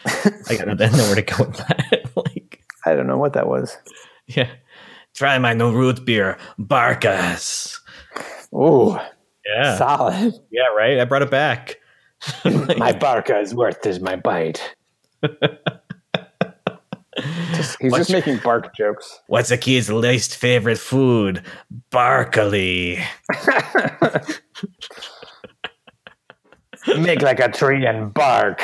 [0.07, 2.11] I got nowhere to go with that.
[2.17, 3.77] like, I don't know what that was.
[4.27, 4.49] yeah,
[5.15, 7.79] try my new root beer, Barkas.
[8.55, 8.99] Ooh,
[9.47, 10.35] Yeah, solid.
[10.51, 10.99] yeah, right.
[10.99, 11.77] I brought it back.
[12.45, 14.75] My Barkas is worth is my bite.
[17.55, 19.21] Just- he's just making bark jokes.
[19.27, 21.43] What's a kid's least favorite food?
[21.91, 23.03] Barkley.
[26.99, 28.63] Make like a tree and bark.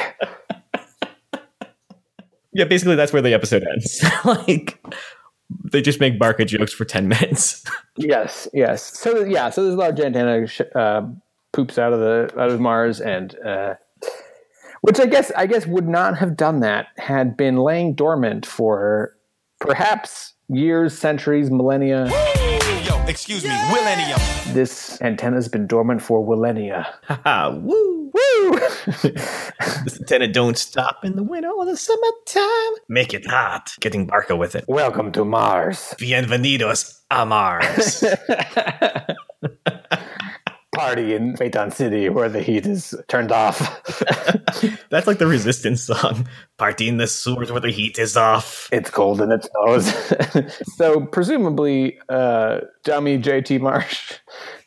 [2.53, 4.03] Yeah, basically that's where the episode ends.
[4.25, 4.83] like
[5.71, 7.65] they just make Barca jokes for ten minutes.
[7.99, 8.83] Yes, yes.
[8.99, 11.09] So yeah, so this large antenna sh- uh,
[11.55, 13.77] poops out of the out of Mars, and uh,
[14.87, 19.17] which I guess I guess would not have done that had been laying dormant for
[19.59, 22.09] perhaps years, centuries, millennia.
[22.85, 24.21] Yo, excuse me, millennium.
[24.55, 26.87] This antenna's been dormant for millennia.
[27.03, 28.13] Haha, woo!
[28.15, 28.61] Woo!
[29.85, 32.81] This antenna don't stop in the winter or the summertime.
[32.89, 33.73] Make it hot.
[33.81, 34.65] Getting Barca with it.
[34.69, 35.95] Welcome to Mars.
[35.99, 38.05] Bienvenidos a Mars.
[40.87, 43.59] Party in Phaeton City where the heat is turned off.
[44.89, 46.29] That's like the resistance song.
[46.59, 48.69] Party in the sewers where the heat is off.
[48.71, 50.55] it's cold and it snows.
[50.77, 54.13] so presumably, uh, dummy JT Marsh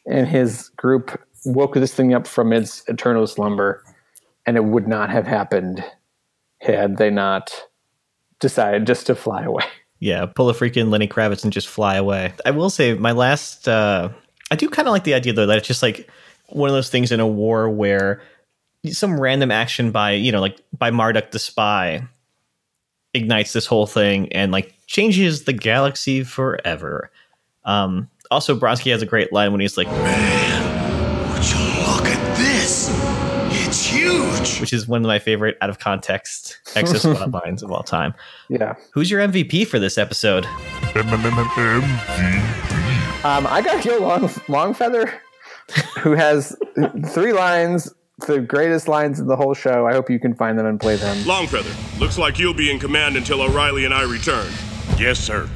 [0.05, 3.81] and his group woke this thing up from its eternal slumber,
[4.45, 5.85] and it would not have happened
[6.57, 7.49] had they not
[8.41, 9.63] decided just to fly away.
[9.99, 12.33] Yeah, pull a freaking Lenny Kravitz and just fly away.
[12.45, 14.09] I will say my last uh
[14.51, 16.09] I do kind of like the idea though that it's just like
[16.47, 18.21] one of those things in a war where
[18.87, 22.03] some random action by, you know, like by Marduk the spy
[23.13, 27.11] ignites this whole thing and like changes the galaxy forever.
[27.65, 31.57] Um also Bronski has a great line when he's like "Man, Would you
[31.87, 32.89] look at this?
[33.67, 34.59] It's huge.
[34.61, 38.13] which is one of my favorite out of context Exo lines of all time.
[38.47, 38.75] Yeah.
[38.93, 40.45] Who's your MVP for this episode?
[43.23, 45.11] Um, I got to go long, Longfeather,
[45.99, 46.55] who has
[47.07, 47.93] three lines,
[48.25, 49.85] the greatest lines in the whole show.
[49.85, 51.17] I hope you can find them and play them.
[51.25, 54.49] Longfeather, looks like you'll be in command until O'Reilly and I return.
[54.97, 55.49] Yes, sir.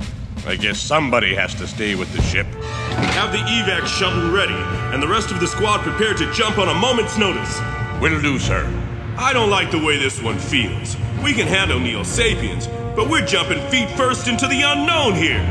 [0.46, 2.46] I guess somebody has to stay with the ship.
[2.46, 4.54] Have the evac shuttle ready,
[4.94, 7.60] and the rest of the squad prepared to jump on a moment's notice.
[8.02, 8.66] Will do, sir.
[9.18, 10.98] I don't like the way this one feels.
[11.24, 15.42] We can handle Neo Sapiens, but we're jumping feet first into the unknown here.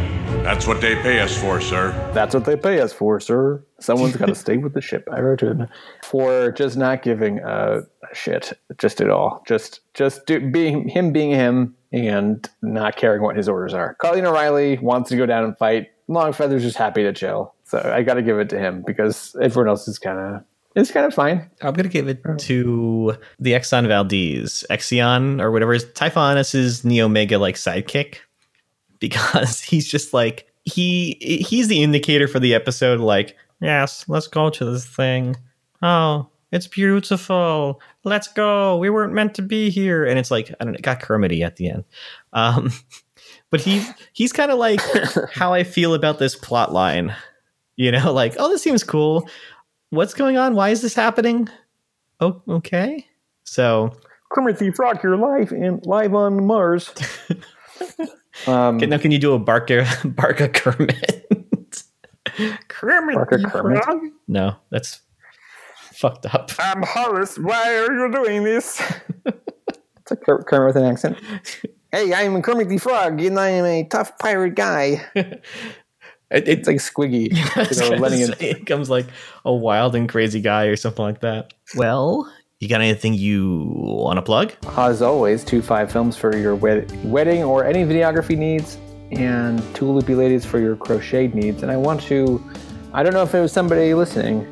[0.42, 1.92] That's what they pay us for, sir.
[2.14, 3.64] That's what they pay us for, sir.
[3.80, 5.08] Someone's got to stay with the ship.
[5.10, 5.56] I wrote it
[6.02, 9.42] for just not giving a, a shit, just at all.
[9.46, 13.94] Just, just do, being him, being him, and not caring what his orders are.
[13.94, 15.88] Colleen O'Reilly wants to go down and fight.
[16.08, 17.54] Longfeather's just happy to chill.
[17.64, 20.90] So I got to give it to him because everyone else is kind of, it's
[20.90, 21.50] kind of fine.
[21.60, 27.38] I'm gonna give it to the Exxon Valdez, Exion or whatever is Typhonus's Neo Mega
[27.38, 28.16] like sidekick,
[29.02, 33.00] because he's just like he he's the indicator for the episode.
[33.00, 35.36] Like, yes, let's go to this thing.
[35.82, 37.80] Oh, it's beautiful.
[38.04, 38.78] Let's go.
[38.78, 40.78] We weren't meant to be here, and it's like I don't know.
[40.78, 41.84] It got Kermity at the end.
[42.32, 42.72] Um,
[43.50, 43.84] but he
[44.14, 44.80] he's kind of like
[45.34, 47.14] how I feel about this plot line.
[47.76, 49.28] You know, like oh, this seems cool
[49.92, 50.54] what's going on?
[50.54, 51.48] Why is this happening?
[52.18, 53.06] Oh, okay.
[53.44, 53.94] So
[54.32, 56.92] Kermit the Frog, your live and live on Mars.
[58.46, 61.26] Um, can, now, can you do a Barker Barker Kermit?
[62.68, 63.84] Kermit, Barca the Kermit?
[63.84, 64.00] Frog?
[64.28, 65.00] No, that's
[65.92, 66.50] fucked up.
[66.58, 67.38] I'm Horace.
[67.38, 68.82] Why are you doing this?
[69.24, 71.18] It's like Kermit with an accent.
[71.92, 75.04] hey, I'm Kermit the Frog, and I am a tough pirate guy.
[76.32, 77.28] It, It's like Squiggy.
[77.30, 79.04] You know, letting it, it comes like
[79.44, 81.52] a wild and crazy guy or something like that.
[81.76, 82.26] Well,
[82.62, 84.52] you got anything you want to plug?
[84.76, 88.78] as always, two five films for your wed- wedding or any videography needs,
[89.10, 91.64] and two loopy ladies for your crocheted needs.
[91.64, 92.40] And I want to,
[92.92, 94.46] I don't know if it was somebody listening,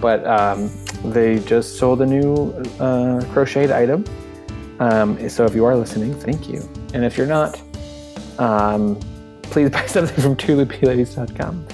[0.00, 0.72] but um,
[1.04, 2.50] they just sold a new
[2.80, 4.04] uh, crocheted item.
[4.80, 6.68] Um, so if you are listening, thank you.
[6.94, 7.62] And if you're not,
[8.40, 8.98] um,
[9.42, 11.68] please buy something from twoloopyladies.com.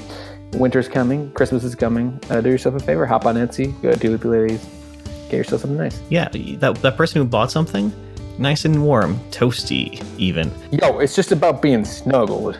[0.53, 2.21] Winter's coming, Christmas is coming.
[2.29, 4.67] Uh, do yourself a favor, hop on Etsy, go to Two Loopy Ladies,
[5.29, 6.01] get yourself something nice.
[6.09, 7.93] Yeah, that that person who bought something,
[8.39, 10.51] nice and warm, toasty, even.
[10.71, 12.59] Yo, it's just about being snuggled.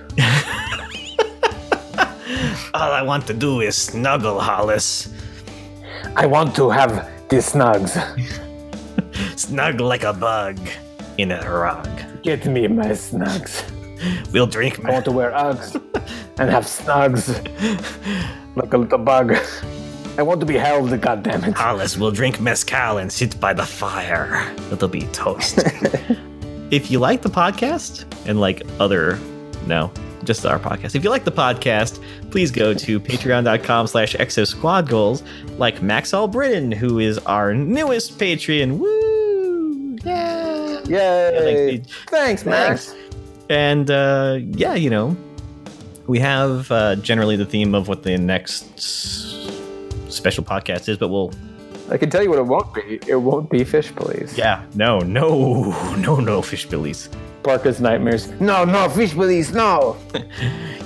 [2.75, 5.09] All I want to do is snuggle, Hollis.
[6.17, 7.97] I want to have the snugs.
[9.39, 10.59] Snug like a bug
[11.17, 11.89] in a rug.
[12.23, 13.63] Get me my snugs.
[14.33, 14.85] We'll drink.
[14.85, 15.75] I want to wear Uggs
[16.39, 17.29] and have snugs
[18.57, 19.37] like a little bug.
[20.19, 21.55] I want to be held, goddammit.
[21.57, 24.53] Hollis will drink mezcal and sit by the fire.
[24.73, 25.59] It'll be toast.
[26.73, 29.17] if you like the podcast and like other,
[29.69, 29.93] no,
[30.25, 30.97] just our podcast.
[30.97, 32.03] If you like the podcast,
[32.33, 35.23] please go to patreon.com slash exo squad goals
[35.57, 38.79] like Max Albritton, who is our newest Patreon.
[38.79, 39.99] Woo!
[40.03, 40.81] Yeah!
[40.89, 41.77] Yay!
[41.77, 42.93] thanks, Thanks, Max.
[43.49, 45.17] And uh, yeah, you know,
[46.09, 49.38] we have uh, generally the theme of what the next
[50.19, 51.33] special podcast is, but we'll
[51.91, 53.01] I can tell you what it won't be.
[53.07, 54.37] It won't be Fish Police.
[54.37, 57.09] Yeah, no, no, no, no, fish police.
[57.43, 58.29] Barca's Nightmares.
[58.41, 59.97] No, no, Fish Police, no!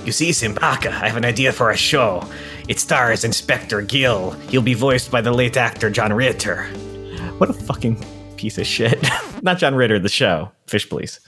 [0.05, 2.27] You see, Simbaka, I have an idea for a show.
[2.67, 4.31] It stars Inspector Gill.
[4.49, 6.65] He'll be voiced by the late actor John Ritter.
[7.37, 8.03] What a fucking
[8.35, 9.01] piece of shit.
[9.41, 11.21] Not John Ritter, the show, Fish Police.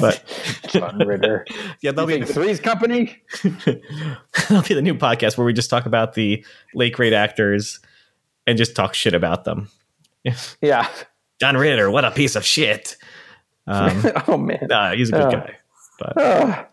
[0.00, 0.22] But
[0.68, 1.44] John Ritter.
[1.80, 3.16] yeah, that'll be, Three's Company?
[3.42, 6.44] that'll be the new podcast where we just talk about the
[6.74, 7.80] late great actors
[8.46, 9.68] and just talk shit about them.
[10.60, 10.88] Yeah.
[11.40, 12.96] John Ritter, what a piece of shit.
[13.68, 14.66] Um, oh, man.
[14.68, 15.30] nah, he's a good Oh.
[15.30, 15.56] guy.
[16.00, 16.64] But Uh,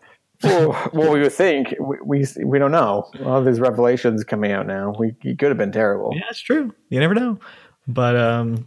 [0.42, 1.74] well, well, we would think.
[1.80, 3.08] We, we, we don't know.
[3.24, 4.92] All these revelations coming out now.
[4.98, 6.10] We, he could have been terrible.
[6.14, 6.74] Yeah, it's true.
[6.90, 7.38] You never know.
[7.86, 8.66] But um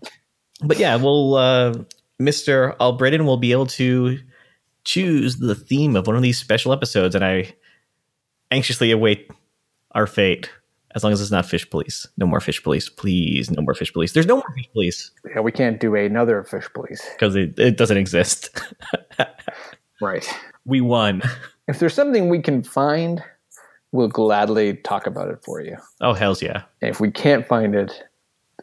[0.63, 1.73] but yeah, we'll uh
[2.21, 2.75] Mr.
[2.79, 4.19] Albritton will be able to
[4.83, 7.53] choose the theme of one of these special episodes and I
[8.51, 9.29] anxiously await
[9.91, 10.49] our fate.
[10.95, 12.07] As long as it's not fish police.
[12.17, 12.89] No more fish police.
[12.89, 14.13] Please, no more fish police.
[14.13, 17.05] There's no more fish police Yeah, we can't do another Fish Police.
[17.13, 18.49] because it, it doesn't exist.
[20.01, 20.27] Right.
[20.65, 21.21] we won.
[21.67, 23.23] If there's something we can find,
[23.91, 25.75] we'll gladly talk about it for you.
[26.01, 26.63] Oh hells yeah.
[26.81, 28.03] If we can't find it,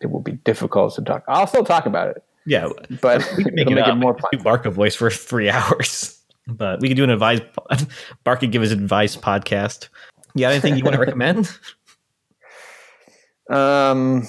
[0.01, 1.25] it will be difficult to talk.
[1.27, 2.69] I'll still talk about it, Yeah.
[3.01, 6.21] but We can make it'll make it more can Barca voice for three hours.
[6.47, 7.41] But we could do an advice
[8.25, 9.89] Bark could give his advice podcast.
[10.37, 11.49] Got anything you want to recommend?
[13.51, 14.27] Um,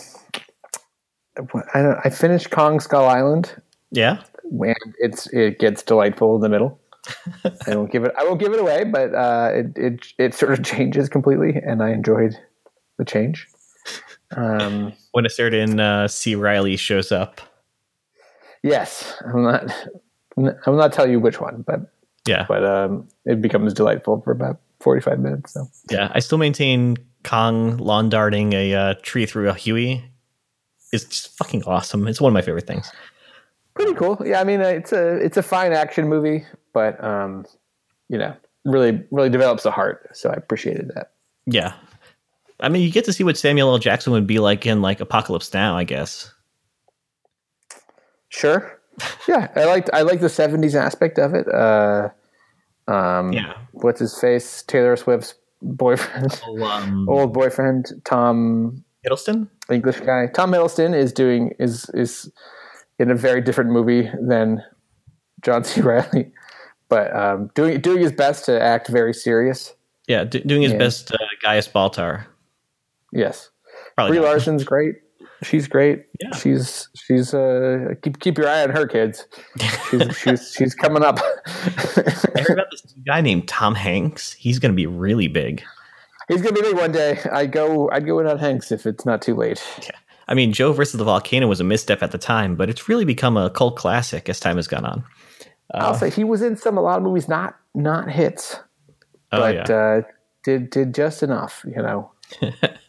[1.73, 3.53] I don't, I finished Kong Skull Island,
[3.91, 4.21] Yeah.
[4.43, 6.79] and it's it gets delightful in the middle.
[7.67, 8.13] I won't give it.
[8.17, 11.83] I won't give it away, but uh, it it it sort of changes completely, and
[11.83, 12.37] I enjoyed
[12.97, 13.47] the change.
[14.35, 16.35] Um, When a certain uh, C.
[16.35, 17.41] Reilly shows up.
[18.65, 19.71] Yes, I'm not.
[20.65, 21.79] I will not tell you which one, but
[22.27, 22.45] Yeah.
[22.49, 25.53] but um, it becomes delightful for about 45 minutes.
[25.53, 26.11] So Yeah.
[26.13, 30.03] I still maintain Kong lawn darting a uh, tree through a Huey
[30.91, 32.07] is just fucking awesome.
[32.07, 32.91] It's one of my favorite things.
[33.75, 34.21] pretty cool.
[34.25, 37.45] Yeah, I mean, uh, it's a it's a fine action movie, but um,
[38.09, 38.35] you know,
[38.65, 40.09] really really develops the heart.
[40.13, 41.11] So I appreciated that.
[41.45, 41.73] Yeah.
[42.59, 43.77] I mean, you get to see what Samuel L.
[43.79, 46.31] Jackson would be like in like Apocalypse Now, I guess.
[48.35, 48.79] Sure.
[49.27, 51.47] Yeah, I liked I like the '70s aspect of it.
[51.53, 52.09] Uh,
[52.87, 53.53] um, Yeah.
[53.73, 54.63] What's his face?
[54.63, 59.47] Taylor Swift's boyfriend, Um, old boyfriend, Tom Hiddleston?
[59.69, 60.27] English guy.
[60.27, 62.31] Tom Hiddleston is doing is is
[62.99, 64.63] in a very different movie than
[65.41, 65.81] John C.
[65.89, 66.31] Reilly,
[66.87, 69.73] but um, doing doing his best to act very serious.
[70.07, 70.77] Yeah, d- doing his Yeah.
[70.77, 72.25] best uh, Gaius Baltar.
[73.11, 73.49] Yes,
[73.95, 74.25] Probably Brie.
[74.27, 74.95] Larson's great.
[75.43, 76.05] She's great.
[76.21, 76.35] Yeah.
[76.35, 79.27] She's she's uh keep keep your eye on her kids.
[79.89, 81.19] She's she's she's coming up.
[81.19, 84.33] I heard about this guy named Tom Hanks.
[84.33, 85.63] He's going to be really big.
[86.27, 87.19] He's gonna be big one day.
[87.31, 89.63] I go I'd go in on Hanks if it's not too late.
[89.83, 89.91] Yeah.
[90.27, 93.05] I mean, Joe versus the volcano was a misstep at the time, but it's really
[93.05, 95.03] become a cult classic as time has gone on.
[95.73, 98.55] I'll say he was in some a lot of movies not not hits,
[99.31, 100.01] Oh but yeah, uh,
[100.43, 101.65] did did just enough.
[101.67, 102.11] You know,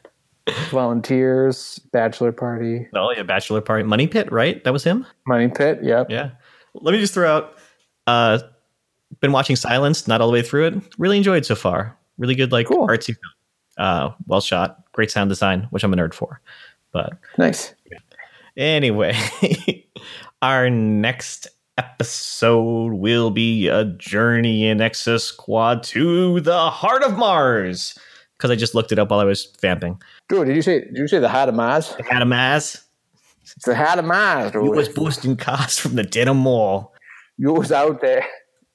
[0.70, 4.62] Volunteers, Bachelor Party, oh yeah, Bachelor Party, Money Pit, right?
[4.64, 5.06] That was him.
[5.26, 5.80] Money Pit.
[5.82, 6.08] Yep.
[6.10, 6.30] Yeah,
[6.74, 7.54] let me just throw out.
[8.06, 8.38] Uh,
[9.20, 10.74] been watching Silence, not all the way through it.
[10.98, 11.96] Really enjoyed so far.
[12.18, 12.86] Really good, like Cool.
[12.86, 13.18] artsy film.
[13.78, 16.40] Uh, well shot, great sound design, which I'm a nerd for.
[16.92, 17.74] But Nice.
[18.56, 19.14] Anyway,
[20.42, 27.98] our next episode will be a journey in Exo Squad to the heart of Mars.
[28.36, 30.00] Because I just looked it up while I was vamping.
[30.28, 31.94] Dude, did you say did you say the heart of Mars?
[31.96, 32.82] The heart of Mars.
[33.42, 34.64] It's the heart of Mars, dude.
[34.64, 36.92] You was boosting cars from the dead of mall.
[37.38, 38.26] You was out there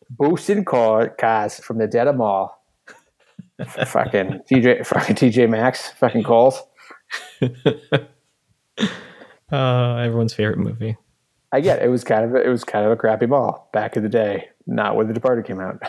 [0.09, 2.63] boosting car, cars from the dead of mall.
[3.67, 6.61] fucking TJ, fucking TJ Maxx, fucking calls.
[9.51, 10.95] Uh, everyone's favorite movie.
[11.51, 11.85] I get it.
[11.85, 14.09] it was kind of a, it was kind of a crappy mall back in the
[14.09, 15.81] day, not when The Departed came out.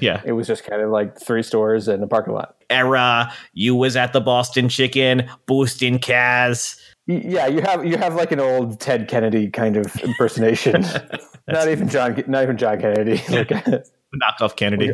[0.00, 0.22] Yeah.
[0.24, 2.57] It was just kind of like three stores and a parking lot.
[2.70, 6.78] Era, you was at the Boston Chicken, boosting Kaz.
[7.06, 10.82] Yeah, you have you have like an old Ted Kennedy kind of impersonation.
[11.48, 13.22] not even John, not even John Kennedy.
[13.30, 13.82] Like a-
[14.14, 14.92] Knockoff Kennedy.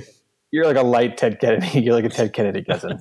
[0.52, 1.66] you're like a light Ted Kennedy.
[1.80, 2.98] You're like a Ted Kennedy cousin.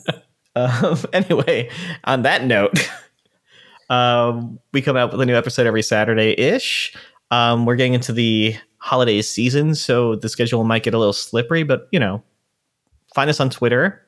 [0.56, 1.70] Um, anyway,
[2.04, 2.78] on that note,
[3.90, 6.96] um, we come out with a new episode every Saturday ish.
[7.32, 11.64] Um, we're getting into the holiday season, so the schedule might get a little slippery,
[11.64, 12.24] but you know,
[13.16, 14.02] find us on Twitter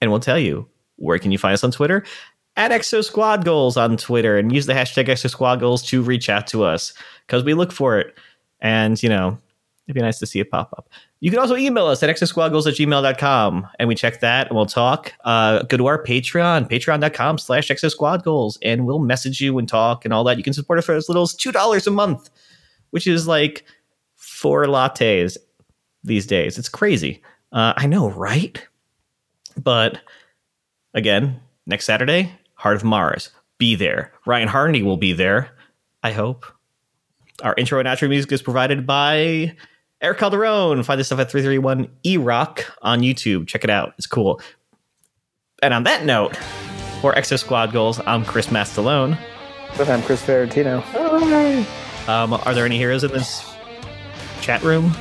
[0.00, 2.04] and we'll tell you where can you find us on Twitter
[2.56, 6.28] at Exo Squad Goals on Twitter and use the hashtag Exo Squad Goals to reach
[6.28, 6.94] out to us
[7.26, 8.16] because we look for it.
[8.60, 9.38] And you know,
[9.86, 10.88] it'd be nice to see it pop up.
[11.20, 14.66] You can also email us at exosquadgoals at gmail.com and we check that and we'll
[14.66, 15.12] talk.
[15.24, 20.12] Uh, go to our Patreon, patreon.com slash exosquadgoals, and we'll message you and talk and
[20.12, 20.36] all that.
[20.36, 22.28] You can support us for as little as $2 a month,
[22.90, 23.64] which is like
[24.14, 25.36] four lattes
[26.04, 26.58] these days.
[26.58, 27.22] It's crazy.
[27.52, 28.62] Uh, I know, right?
[29.62, 30.00] But
[30.94, 33.30] again, next Saturday, Heart of Mars.
[33.58, 34.12] Be there.
[34.26, 35.50] Ryan Harney will be there.
[36.02, 36.44] I hope.
[37.42, 39.54] Our intro and outro music is provided by
[40.00, 40.84] Eric Calderone.
[40.84, 43.46] Find this stuff at 331 E Rock on YouTube.
[43.46, 43.94] Check it out.
[43.98, 44.40] It's cool.
[45.62, 46.36] And on that note,
[47.00, 49.18] for Exo Squad Goals, I'm Chris Mastalone.
[49.76, 50.82] but I'm Chris Ferrantino.
[52.08, 53.44] Um, are there any heroes in this
[54.40, 54.92] chat room?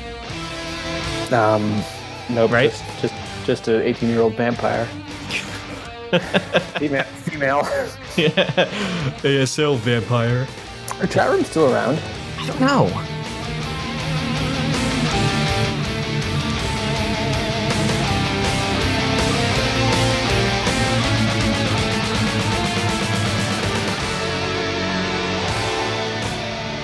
[1.32, 1.84] Um,
[2.30, 2.52] nope.
[2.52, 2.72] Right?
[2.72, 3.14] Just just,
[3.46, 4.86] just an 18 year old vampire.
[6.80, 7.04] female.
[7.04, 7.58] Female.
[8.18, 8.32] yeah.
[9.22, 10.48] ASL vampire.
[11.00, 12.00] Are chat room's still around.
[12.40, 12.92] I don't know.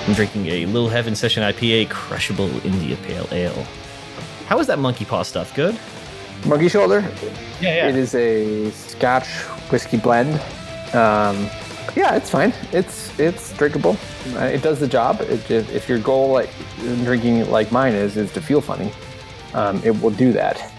[0.06, 3.66] I'm drinking a Little Heaven Session IPA Crushable India Pale Ale.
[4.46, 5.54] How is that monkey paw stuff?
[5.54, 5.78] Good?
[6.46, 7.00] Monkey shoulder.
[7.60, 7.88] Yeah, yeah.
[7.88, 9.28] It is a Scotch
[9.70, 10.34] whiskey blend.
[10.94, 11.48] Um,
[11.94, 12.52] yeah, it's fine.
[12.72, 13.96] It's it's drinkable.
[14.34, 15.20] Uh, it does the job.
[15.20, 16.50] It, if, if your goal, like
[17.04, 18.92] drinking like mine is, is to feel funny,
[19.54, 20.72] um, it will do that.